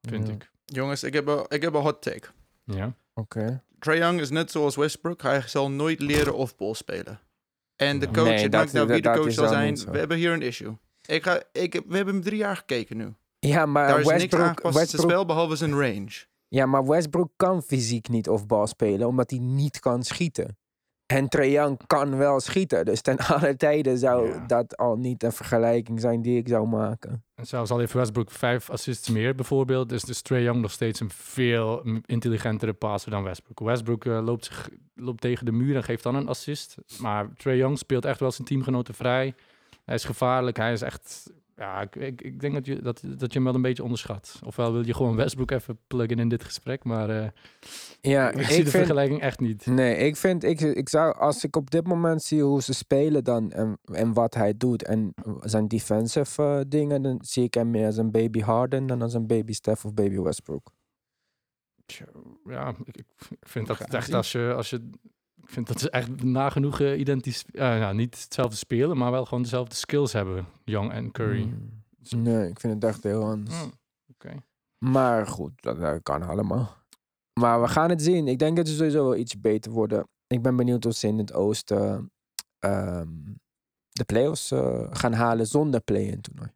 [0.00, 0.32] vind Ja.
[0.32, 0.50] ik.
[0.64, 2.28] Jongens, ik heb, een, ik heb een hot take.
[2.64, 2.94] Ja.
[3.14, 3.62] Oké.
[3.78, 5.22] Trae Young is net zoals Westbrook.
[5.22, 7.20] Hij zal nooit leren off-ball spelen.
[7.76, 9.74] En de Nee, coach, dat- het maakt nou wie de coach zal zijn.
[9.90, 10.76] We hebben hier een issue.
[11.06, 13.14] Ik ga, ik, we hebben hem drie jaar gekeken nu.
[13.38, 16.26] Ja, maar Daar is niks Westbrook, aangepast spel, behalve zijn range.
[16.48, 20.56] ja, maar Westbrook kan fysiek niet off bal spelen, omdat hij niet kan schieten.
[21.06, 22.84] En Trae Young kan wel schieten.
[22.84, 24.44] Dus ten alle tijden zou Ja.
[24.46, 27.24] dat al niet een vergelijking zijn die ik zou maken.
[27.34, 31.00] En zelfs al heeft Westbrook vijf assists meer bijvoorbeeld, is dus Trae Young nog steeds
[31.00, 33.60] een veel intelligentere passer dan Westbrook.
[33.60, 36.74] Westbrook eh, loopt, zich, loopt tegen de muur en geeft dan een assist.
[37.00, 39.34] Maar Trae Young speelt echt wel zijn teamgenoten vrij.
[39.84, 41.30] Hij is gevaarlijk, hij is echt...
[41.58, 44.40] Ja, ik, ik, ik denk dat je, dat, dat je hem wel een beetje onderschat.
[44.44, 47.28] Ofwel wil je gewoon Westbrook even pluggen in dit gesprek, maar eh,
[48.00, 49.66] Ja, ik, zie de vergelijking echt niet.
[49.66, 53.24] Nee, ik vind, ik, ik zou, als ik op dit moment zie hoe ze spelen
[53.24, 57.70] dan en, en wat hij doet en zijn defensive eh, dingen, dan zie ik hem
[57.70, 60.70] meer als een baby Harden dan als een baby Steph of baby Westbrook.
[62.44, 64.90] Ja, ik, ik vind dat echt als je, als je...
[65.48, 67.44] Ik vind dat ze echt nagenoeg eh, identisch...
[67.52, 70.46] ja, niet hetzelfde spelen, maar wel gewoon dezelfde skills hebben.
[70.64, 71.44] Young en Curry.
[71.44, 72.22] Mm.
[72.22, 73.60] Nee, ik vind het echt heel anders.
[73.60, 73.72] Hmm,
[74.10, 74.34] Oké.
[74.78, 76.76] Maar goed, dat, dat kan allemaal.
[77.40, 78.28] Maar we gaan het zien.
[78.28, 80.08] Ik denk dat ze sowieso wel iets beter worden.
[80.26, 82.10] Ik ben benieuwd of ze in het oosten
[82.58, 83.08] ehm,
[83.92, 86.50] de playoffs eh, gaan halen zonder play-in toernooi.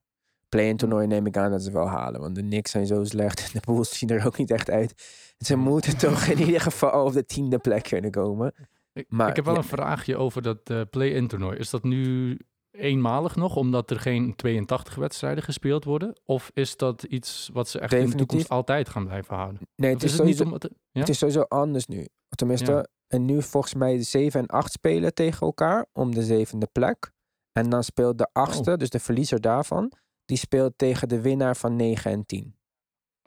[0.48, 2.20] Play-in toernooi neem ik aan dat ze wel halen.
[2.20, 4.94] Want de Knicks zijn zo slecht en de Bulls zien er ook niet echt uit.
[5.38, 8.54] Ze moeten toch in ieder geval op de tiende plek kunnen komen.
[8.92, 9.60] Ik, Maar, ik heb wel ja.
[9.60, 11.58] een vraagje over dat eh, play-in toernooi.
[11.58, 12.38] Is dat nu
[12.70, 16.20] eenmalig nog, omdat er geen 82 wedstrijden gespeeld worden?
[16.24, 19.60] Of is dat iets wat ze echt in de toekomst altijd gaan blijven houden?
[19.76, 21.00] Nee, het is is, het niet sowieso, er- Ja?
[21.00, 22.06] het is sowieso anders nu.
[22.36, 22.86] Tenminste, Ja.
[23.06, 27.12] en nu volgens mij de 7 en 8 spelen tegen elkaar om de zevende plek.
[27.52, 28.76] En dan speelt de achtste, Oh.
[28.76, 29.92] dus de verliezer daarvan,
[30.24, 32.56] die speelt tegen de winnaar van 9 en 10.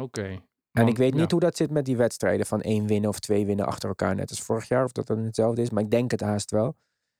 [0.01, 0.39] Oké.
[0.83, 1.27] Want- ik weet niet ja.
[1.29, 4.29] hoe dat zit met die wedstrijden van één winnen of twee winnen achter elkaar, net
[4.29, 6.75] als vorig jaar, of dat dan hetzelfde is, maar ik denk het haast wel.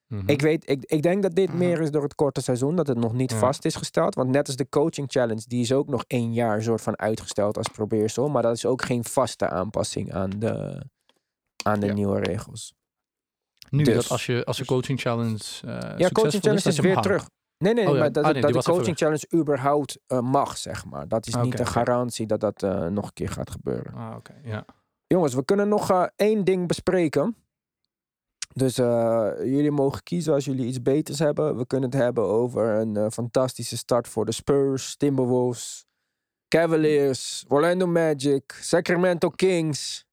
[0.08, 0.30] Mhm.
[0.30, 2.98] Ik, weet, ik, ik denk dat dit meer is door het korte seizoen, dat het
[2.98, 3.38] nog niet Ja.
[3.38, 4.16] vast is gesteld.
[4.16, 7.58] Want net als de coaching challenge, die is ook nog één jaar soort van uitgesteld
[7.58, 8.30] als probeersel.
[8.30, 10.82] Maar dat is ook geen vaste aanpassing aan de,
[11.64, 11.94] aan de Ja.
[11.94, 12.74] nieuwe regels.
[13.70, 16.80] Nu, Dus- dat als, je, als de coaching challenge eh Ja, succesvol coaching challenge is
[16.80, 17.08] weer houdt.
[17.08, 17.30] terug.
[17.58, 18.00] Nee, nee, Oh ja.
[18.00, 21.08] maar dat, Ah, nee, dat de coaching challenge überhaupt eh, mag, zeg maar.
[21.08, 23.94] Dat is niet een garantie dat dat eh, nog een keer gaat gebeuren.
[23.94, 24.34] Ah, oké.
[24.44, 24.66] Ja.
[25.08, 27.36] Jongens, we kunnen nog eh, één ding bespreken.
[28.54, 31.58] Dus jullie mogen kiezen als jullie iets beters hebben.
[31.58, 35.86] We kunnen het hebben over een fantastische start voor de Spurs, Timberwolves,
[36.48, 40.06] Cavaliers, Orlando Magic, Sacramento Kings.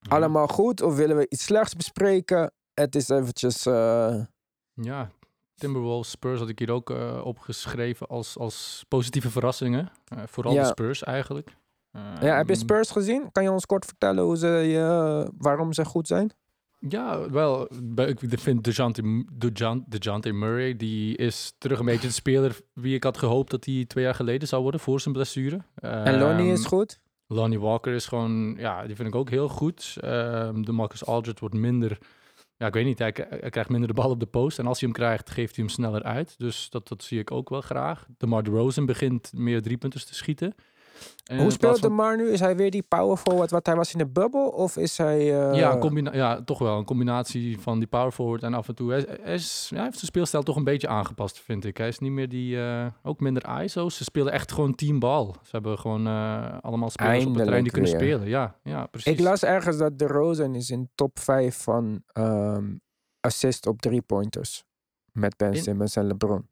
[0.00, 0.14] Mhm.
[0.14, 0.82] Allemaal goed?
[0.82, 2.52] Of willen we iets slechts bespreken?
[2.74, 3.62] Het is eventjes...
[4.74, 5.10] Ja,
[5.60, 9.90] Timberwolves, Spurs had ik hier ook eh, opgeschreven als, als positieve verrassingen.
[10.04, 10.60] Eh, vooral Ja.
[10.62, 11.56] de Spurs eigenlijk.
[12.20, 13.32] ja, heb je Ehm, Spurs gezien?
[13.32, 16.32] Kan je ons kort vertellen hoe ze, eh, waarom ze goed zijn?
[16.88, 17.68] Ja, wel.
[17.96, 23.04] Ik vind DeJounte, DeJounte, DeJounte Murray, die is terug een beetje de speler wie ik
[23.04, 25.60] had gehoopt dat hij twee jaar geleden zou worden voor zijn blessure.
[25.74, 27.00] En Lonnie Ehm, is goed?
[27.26, 29.96] Lonnie Walker is gewoon, ja, die vind ik ook heel goed.
[30.00, 31.98] Ehm de Marcus Aldridge wordt minder,
[32.60, 33.12] ja, ik weet niet, hij,
[33.50, 34.58] krijgt minder de bal op de post.
[34.58, 36.34] En als hij hem krijgt, geeft hij hem sneller uit.
[36.38, 38.06] Dus dat, dat zie ik ook wel graag.
[38.18, 40.54] De Mar DeRozan begint meer driepunters te schieten.
[41.30, 42.30] In Hoe speelt de Mar nu?
[42.30, 44.48] Is hij weer die power forward wat hij was in de bubbel?
[44.48, 45.18] Of is hij...
[45.18, 45.78] eh, Ja,
[46.12, 46.78] ja, toch wel.
[46.78, 48.90] Een combinatie van die power forward en af en toe.
[48.90, 51.76] Hij, hij is, ja, hij heeft zijn speelstijl toch een beetje aangepast, vind ik.
[51.76, 53.96] Hij is niet meer die, eh, ook minder ISO's.
[53.96, 55.34] Ze spelen echt gewoon teambal.
[55.42, 58.00] Ze hebben gewoon eh, allemaal spelers op het terrein die kunnen weer.
[58.00, 58.28] spelen.
[58.28, 59.12] Ja, ja, precies.
[59.12, 62.64] Ik las ergens dat de Rosen is in top 5 van ehm,
[63.20, 64.64] assist op drie pointers.
[65.12, 66.48] Met Ben Simmons en LeBron.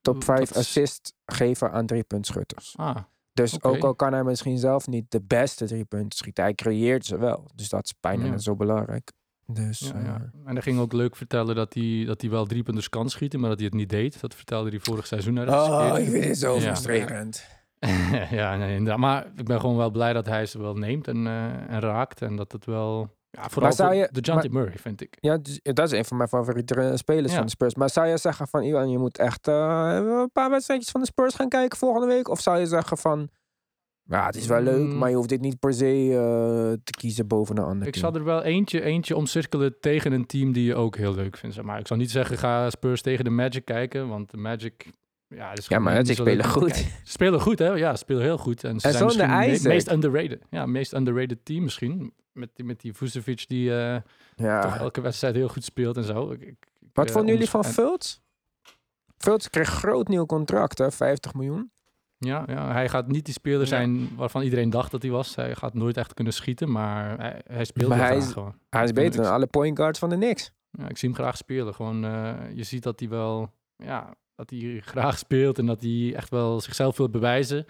[0.00, 2.74] Top Dat 5 is- assist geven aan drie puntschutters.
[2.76, 2.96] Ah,
[3.32, 7.06] Dus ook al kan hij misschien zelf niet de beste drie punten schieten, hij creëert
[7.06, 7.50] ze wel.
[7.54, 8.38] Dus dat is bijna Ja.
[8.38, 9.12] zo belangrijk.
[9.46, 10.30] Dus Ja, eh, ja.
[10.44, 13.40] En hij ging ook leuk vertellen dat hij, dat hij wel drie punters kan schieten,
[13.40, 14.20] maar dat hij het niet deed.
[14.20, 17.46] Dat vertelde hij vorig seizoen Oh, ik vind het zo frustrerend.
[18.30, 18.98] ja, nee, inderdaad.
[18.98, 22.22] Maar ik ben gewoon wel blij dat hij ze wel neemt en, eh, en raakt.
[22.22, 23.16] En dat het wel...
[23.30, 25.16] Ja, vooral zou je- de Jante Murray, vind ik.
[25.20, 27.36] Ja, dus, dat is een van mijn favoriete eh, spelers Ja.
[27.36, 27.74] van de Spurs.
[27.74, 31.06] Maar zou je zeggen van, Iwan, je moet echt eh, een paar wedstrijdjes van de
[31.06, 32.28] Spurs gaan kijken volgende week?
[32.28, 33.28] Of zou je zeggen van,
[34.02, 34.98] ja, het is wel leuk, Mm.
[34.98, 36.18] maar je hoeft dit niet per se eh,
[36.84, 38.04] te kiezen boven een ander Ik team?
[38.04, 41.54] zou er wel eentje, eentje omcirkelen tegen een team die je ook heel leuk vindt.
[41.56, 44.86] Zeg maar ik zou niet zeggen, ga Spurs tegen de Magic kijken, want de Magic...
[45.28, 46.76] Ja, Ja, maar zo leuk spelen goed.
[46.76, 47.66] Ze spelen goed, hè?
[47.68, 48.64] Ja, ze spelen heel goed.
[48.64, 49.72] En ze En zijn zonder misschien het Isaac.
[49.72, 50.42] meest underrated.
[50.50, 52.12] Ja, meest underrated team misschien.
[52.32, 53.94] Met die, met die Vucevic die eh,
[54.36, 54.78] toch Ja.
[54.78, 56.30] elke wedstrijd heel goed speelt en zo.
[56.30, 58.18] Ik, ik, ik, Wat eh, vonden jullie van Fultz?
[59.16, 60.90] Fultz kreeg groot nieuw contract, hè?
[60.90, 61.70] 50 miljoen.
[62.18, 65.34] Ja, ja, hij gaat niet die speler zijn waarvan iedereen dacht dat hij was.
[65.34, 68.54] Hij gaat nooit echt kunnen schieten, maar hij, hij speelt Maar hij is- gewoon.
[68.70, 70.52] Hij is beter dan alle point guards van de Knicks.
[70.70, 71.74] Ja, ik zie hem graag spelen.
[71.74, 76.12] Gewoon, eh, je ziet dat hij wel, ja, dat hij graag speelt en dat hij
[76.16, 77.66] echt wel zichzelf wil bewijzen.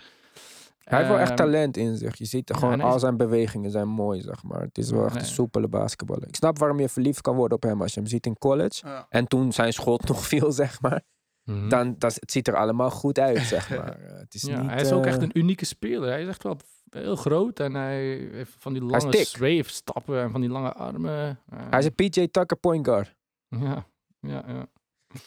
[0.85, 2.17] Hij heeft wel echt Ehm, talent in zich.
[2.19, 4.61] Je ziet er ja, gewoon, al zijn bewegingen zijn mooi, zeg maar.
[4.61, 5.31] Het is wel echt een Nee.
[5.31, 6.29] soepele basketballer.
[6.29, 8.87] Ik snap waarom je verliefd kan worden op hem als je hem ziet in college.
[8.87, 9.07] Ja.
[9.09, 11.03] En toen zijn schot nog viel, zeg maar.
[11.45, 11.69] mhm.
[11.69, 13.99] Dan, dat, het ziet er allemaal goed uit, zeg maar.
[14.01, 16.09] Eh, het is ja, niet, hij is ook eh, echt een unieke speler.
[16.09, 16.57] Hij is echt wel
[16.91, 19.27] heel groot en hij heeft van die lange dik.
[19.27, 21.39] swave stappen en van die lange armen.
[21.51, 23.17] Eh, Hij is een PJ Tucker point guard.
[23.49, 23.87] ja,
[24.21, 24.67] ja, ja.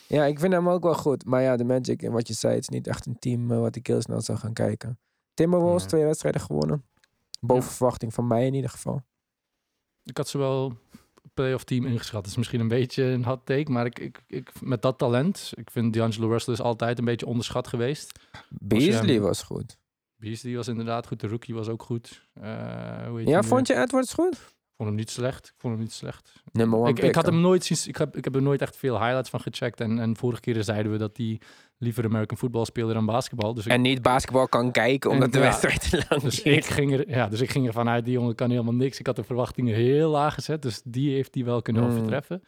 [0.06, 1.24] Ja, ik vind hem ook wel goed.
[1.24, 3.58] Maar ja, de Magic, en wat je zei, het is niet echt een team eh,
[3.58, 4.98] wat ik heel snel zou gaan kijken.
[5.34, 5.88] Timberwolves, Nee.
[5.90, 6.84] twee wedstrijden gewonnen.
[7.40, 7.70] Boven Ja.
[7.70, 9.02] verwachting van mij in ieder geval.
[10.04, 10.72] Ik had ze wel
[11.34, 12.22] playoff team ingeschat.
[12.22, 15.52] Dat is misschien een beetje een hot take, maar ik, ik, ik, met dat talent,
[15.54, 18.18] ik vind D'Angelo Russell is altijd een beetje onderschat geweest.
[18.50, 19.78] Beasley hem- was goed.
[20.16, 22.28] Beasley was inderdaad goed, de rookie was ook goed.
[22.32, 24.54] Eh, hoe heet Ja, vond je Edwards goed?
[24.82, 25.46] Vond hem niet slecht.
[25.46, 26.32] Ik vond hem niet slecht.
[26.52, 27.78] One Ik, pick, ik had hem nooit zien.
[27.86, 29.80] Ik heb, ik heb er nooit echt veel highlights van gecheckt.
[29.80, 31.40] En, en vorige keer zeiden we dat hij
[31.78, 33.54] liever American football speelde dan basketbal.
[33.54, 36.42] Dus ik, En niet basketbal kan kijken En omdat de ja, wedstrijd te lang dus
[36.42, 38.98] ik, ging er, ja, dus ik ging ervan uit, die jongen kan helemaal niks.
[38.98, 40.62] Ik had de verwachtingen heel laag gezet.
[40.62, 41.88] Dus die heeft hij wel kunnen Mm.
[41.90, 42.42] overtreffen.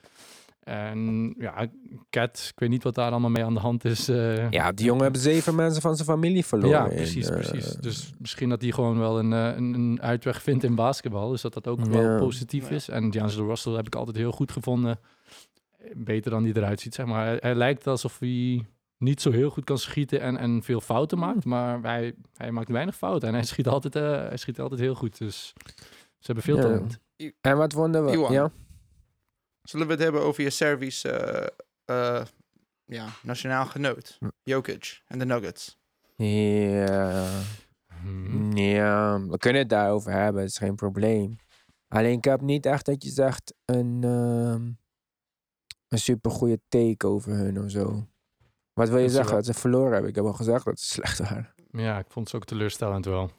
[0.65, 1.67] En ja,
[2.11, 4.09] Cat, ik weet niet wat daar allemaal mee aan de hand is.
[4.09, 4.51] eh.
[4.51, 6.79] Ja, die jongen hebben zeven mensen van zijn familie verloren.
[6.79, 7.73] Ja, in, precies, eh, precies.
[7.75, 11.31] Dus misschien dat hij gewoon wel een, eh, een, een uitweg vindt in basketbal.
[11.31, 12.75] Dus dat dat ook wel positief Ja.
[12.75, 12.89] is.
[12.89, 14.99] En D'Angelo Russell heb ik altijd heel goed gevonden.
[15.95, 17.27] Beter dan hij eruit ziet, zeg maar.
[17.27, 18.67] Hij, hij lijkt alsof hij
[18.99, 21.45] niet zo heel goed kan schieten en, en veel fouten maakt.
[21.45, 23.29] Maar hij, hij maakt weinig fouten.
[23.29, 25.19] En hij schiet altijd, eh, hij schiet altijd heel goed.
[25.19, 25.53] Dus
[26.19, 26.62] ze hebben veel Ja.
[26.62, 26.99] talent.
[27.41, 28.12] En wat vonden we?
[28.12, 28.33] Iwan.
[28.33, 28.51] Ja?
[29.69, 31.47] Zullen we het hebben over je Service eh,
[32.21, 32.27] eh,
[32.85, 34.19] ja, nationaal genoot?
[34.43, 35.79] Jokic en de Nuggets.
[36.17, 37.43] Ja.
[38.55, 41.37] Ja, we kunnen het daarover hebben, het is geen probleem.
[41.89, 44.73] Alleen ik heb niet echt dat je zegt een, ehm
[45.89, 48.07] een super goede take over hun of zo.
[48.73, 49.33] Wat wil je Dat zeggen?
[49.35, 50.11] wel- Dat ze verloren hebben.
[50.11, 51.55] Ik heb al gezegd dat ze slecht waren.
[51.71, 53.31] Ja, ik vond ze ook teleurstellend wel.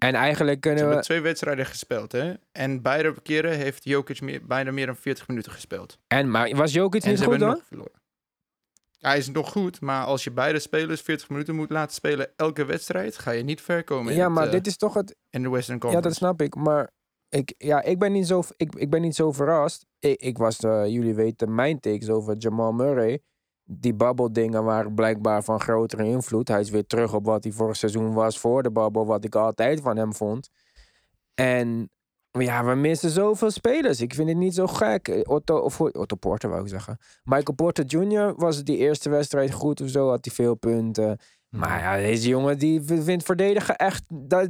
[0.00, 1.04] En eigenlijk Ze kunnen hebben we...
[1.04, 2.34] twee wedstrijden gespeeld, hè?
[2.52, 5.98] En beide keren heeft Jokic meer, bijna meer dan 40 minuten gespeeld.
[6.06, 7.88] En, maar was Jokic En niet ze goed hebben dan?
[8.98, 12.64] Hij is nog goed, maar als je beide spelers 40 minuten moet laten spelen elke
[12.64, 15.16] wedstrijd, ga je niet ver komen Ja, maar eh, dit is toch het...
[15.30, 16.08] in de Western Ja, Conference.
[16.08, 16.54] dat snap ik.
[16.54, 16.90] Maar
[17.28, 19.86] ik, ja, ik, ben, niet zo, ik, ik ben niet zo verrast.
[19.98, 23.22] Ik, ik was, eh, jullie weten, mijn takes over Jamal Murray.
[23.72, 26.48] Die bubble-dingen waren blijkbaar van grotere invloed.
[26.48, 29.04] Hij is weer terug op wat hij vorig seizoen was voor de bubble.
[29.04, 30.50] Wat ik altijd van hem vond.
[31.34, 31.90] En
[32.30, 34.00] ja, we missen zoveel spelers.
[34.00, 35.22] Ik vind het niet zo gek.
[35.28, 36.98] Otto, of, Otto Porter wou ik zeggen.
[37.24, 38.34] Michael Porter Jr.
[38.36, 40.08] was die eerste wedstrijd goed of zo.
[40.08, 41.18] Had hij veel punten.
[41.48, 44.02] Maar ja, deze jongen die vindt verdedigen echt...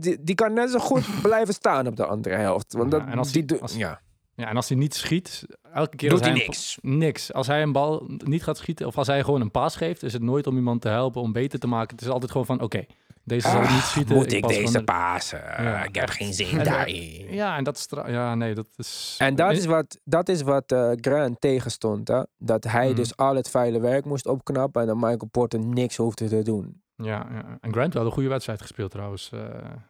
[0.03, 2.73] Die, die kan net zo goed blijven staan op de andere helft.
[2.73, 4.01] Want Ja, dat, en als die als- ja.
[4.41, 6.79] Ja, en als hij niet schiet, elke keer Doet hij niks.
[6.81, 7.33] niks.
[7.33, 10.13] Als hij een bal niet gaat schieten, of als hij gewoon een paas geeft, is
[10.13, 11.97] het nooit om iemand te helpen, om beter te maken.
[11.97, 12.85] Het is altijd gewoon van, oké,
[13.25, 14.15] deze zal niet schieten.
[14.17, 15.39] Moet ik pas deze gewoon- pasen?
[15.39, 17.27] Ja, ik heb geen zin En, daarin.
[17.35, 17.87] Ja, en dat is...
[18.07, 19.15] Ja, nee, dat is...
[19.19, 22.09] En dat is wat, dat is wat eh, Grant tegenstond.
[22.09, 22.23] Hè?
[22.39, 22.97] Dat hij Mhm.
[22.97, 24.81] dus al het vuile werk moest opknappen...
[24.81, 26.83] en dat Michael Porter niks hoefde te doen.
[26.97, 29.31] Ja, ja, en Grant wel een goede wedstrijd gespeeld trouwens.
[29.33, 29.41] Eh,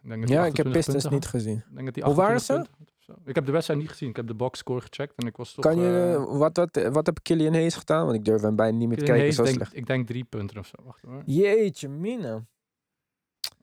[0.03, 1.25] ik denk dat Ja, ik heb 28 Pistons niet had.
[1.25, 1.63] gezien.
[1.75, 3.29] Denk dat Hoe waren 28 punten had of zo.
[3.29, 4.09] Ik heb de wedstrijd niet gezien.
[4.09, 5.65] Ik heb de boxscore gecheckt en ik was toch...
[5.65, 8.05] Kan je, eh, eh, wat, wat, wat heb Killian Hayes gedaan?
[8.05, 9.21] Want ik durf hem bijna niet meer te kijken.
[9.21, 9.75] Hayes, Zo denk, slecht.
[9.75, 10.75] ik denk drie punten of zo.
[10.83, 11.21] Wacht hoor.
[11.25, 12.45] Jeetje, mina.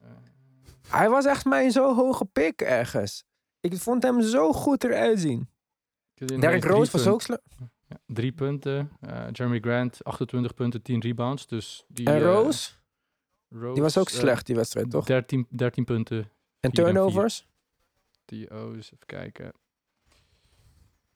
[0.00, 0.08] Eh,
[0.88, 3.24] Hij was echt mijn zo hoge pick ergens.
[3.60, 5.48] Ik vond hem zo goed eruit zien.
[6.40, 7.42] Hayes, Rose was ook slecht.
[7.88, 8.90] Ja, drie punten.
[9.00, 11.46] Eh, Jeremy Grant, 28 punten, 10 rebounds.
[11.46, 12.70] Dus die, En eh, Rose?
[13.48, 15.04] Rose, Die was ook eh, slecht, die wedstrijd, toch?
[15.04, 16.30] 13, 13 punten.
[16.60, 17.47] En turnovers?
[18.28, 19.52] TO's, even kijken.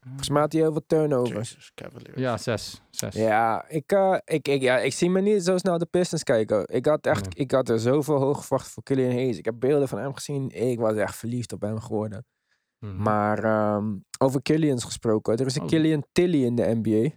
[0.01, 1.73] Volgens mij had hij heel veel turnovers.
[2.15, 2.83] Ja, 6.
[2.91, 3.15] 6.
[3.15, 6.67] Ja, ik, eh, ik, ik, ja, ik zie me niet zo snel de Pistons kijken.
[6.69, 7.35] Ik had, echt, Nee.
[7.35, 9.39] ik had er zoveel hoog verwacht voor Killian Hayes.
[9.39, 10.51] Ik heb beelden van hem gezien.
[10.51, 12.27] Ik was echt verliefd op hem geworden.
[12.79, 13.03] Mhm.
[13.03, 15.37] Maar ehm, over Killians gesproken.
[15.37, 15.69] Er is een Oh.
[15.69, 17.15] Killian Tilly in de NBA.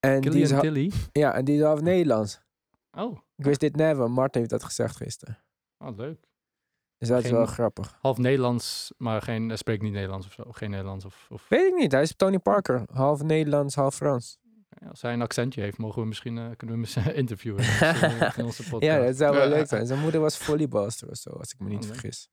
[0.00, 0.92] En die, is, Killian ha- Tilly.
[1.12, 2.40] ja, en die is half Nederlands.
[2.90, 4.10] Oh, Ik wist dit never.
[4.10, 5.38] Martin heeft dat gezegd gisteren.
[5.78, 6.18] oh, leuk.
[7.08, 7.98] Dat is Geen- wel grappig.
[8.00, 10.44] Half Nederlands, maar geen, hij spreekt niet Nederlands of zo.
[10.50, 11.26] Geen Nederlands of...
[11.30, 11.92] of Weet ik niet.
[11.92, 12.82] Hij is Tony Parker.
[12.92, 14.38] Half Nederlands, half Frans.
[14.68, 17.60] Ja, als hij een accentje heeft, mogen we misschien eh, kunnen we hem eens interviewen
[17.64, 18.82] in onze, in onze podcast.
[18.82, 19.86] Ja, dat zou wel leuk zijn.
[19.86, 22.28] Zijn moeder was volleybalster of zo, als ik me niet Oh, vergis.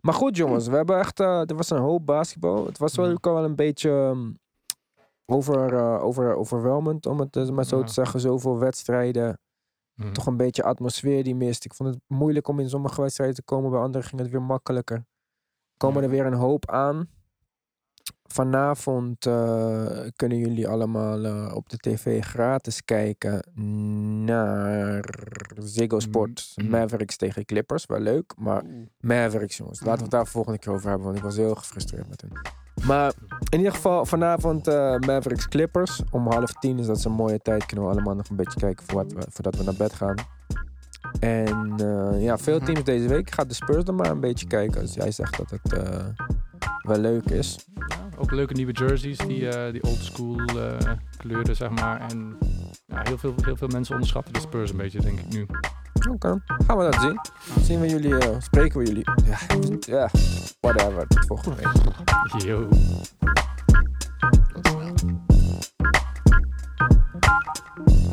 [0.00, 1.20] Maar goed, jongens, we hebben echt.
[1.20, 2.66] eh, er was een hoop basketbal.
[2.66, 3.12] Het was wel, Ja.
[3.12, 4.30] ook wel een beetje ehm,
[5.26, 7.84] over, eh, over, overwhelmend, om het eh, maar zo Ja.
[7.84, 8.20] te zeggen.
[8.20, 9.38] Zoveel wedstrijden.
[10.00, 10.12] Mhm.
[10.12, 11.64] toch een beetje atmosfeer die mist.
[11.64, 13.70] Ik vond het moeilijk om in sommige wedstrijden te komen.
[13.70, 15.04] Bij anderen ging het weer makkelijker.
[15.76, 17.08] Komen er weer een hoop aan.
[18.32, 23.44] Vanavond eh, kunnen jullie allemaal eh, op de tv gratis kijken
[24.24, 25.04] naar
[25.58, 26.52] Ziggo Sport.
[26.54, 26.68] Mm.
[26.68, 27.86] Mavericks tegen Clippers.
[27.86, 28.64] Wel leuk, maar
[29.00, 29.80] Mavericks jongens.
[29.80, 32.32] Laten we het daar volgende keer over hebben, want ik was heel gefrustreerd met hun.
[32.86, 33.12] Maar
[33.50, 36.02] in ieder geval vanavond eh, Mavericks Clippers.
[36.10, 37.66] Om half tien is dat zo'n mooie tijd.
[37.66, 40.14] Kunnen we allemaal nog een beetje kijken voordat we, voordat we naar bed gaan.
[41.20, 43.28] En eh, ja, veel teams deze week.
[43.28, 44.80] Ik ga de Spurs er maar een beetje kijken.
[44.80, 46.06] Als jij zegt dat het eh,
[46.82, 47.66] wel leuk is.
[47.74, 50.36] Ja, ook leuke nieuwe jerseys, die, die old school
[51.16, 52.00] kleuren, zeg maar.
[52.00, 52.38] En
[52.86, 55.46] ja, heel, veel, heel veel mensen onderschatten de Spurs een beetje, denk ik nu.
[56.08, 56.40] Oké, okay.
[56.66, 57.20] gaan we dat zien.
[57.64, 59.04] Zien we jullie, uh, spreken we jullie.
[59.24, 59.38] Ja,
[59.80, 60.10] yeah.
[60.60, 61.06] whatever.
[61.06, 62.42] Tot volgende week.
[62.44, 62.68] Yo.
[64.60, 65.00] Thank
[67.88, 68.09] you.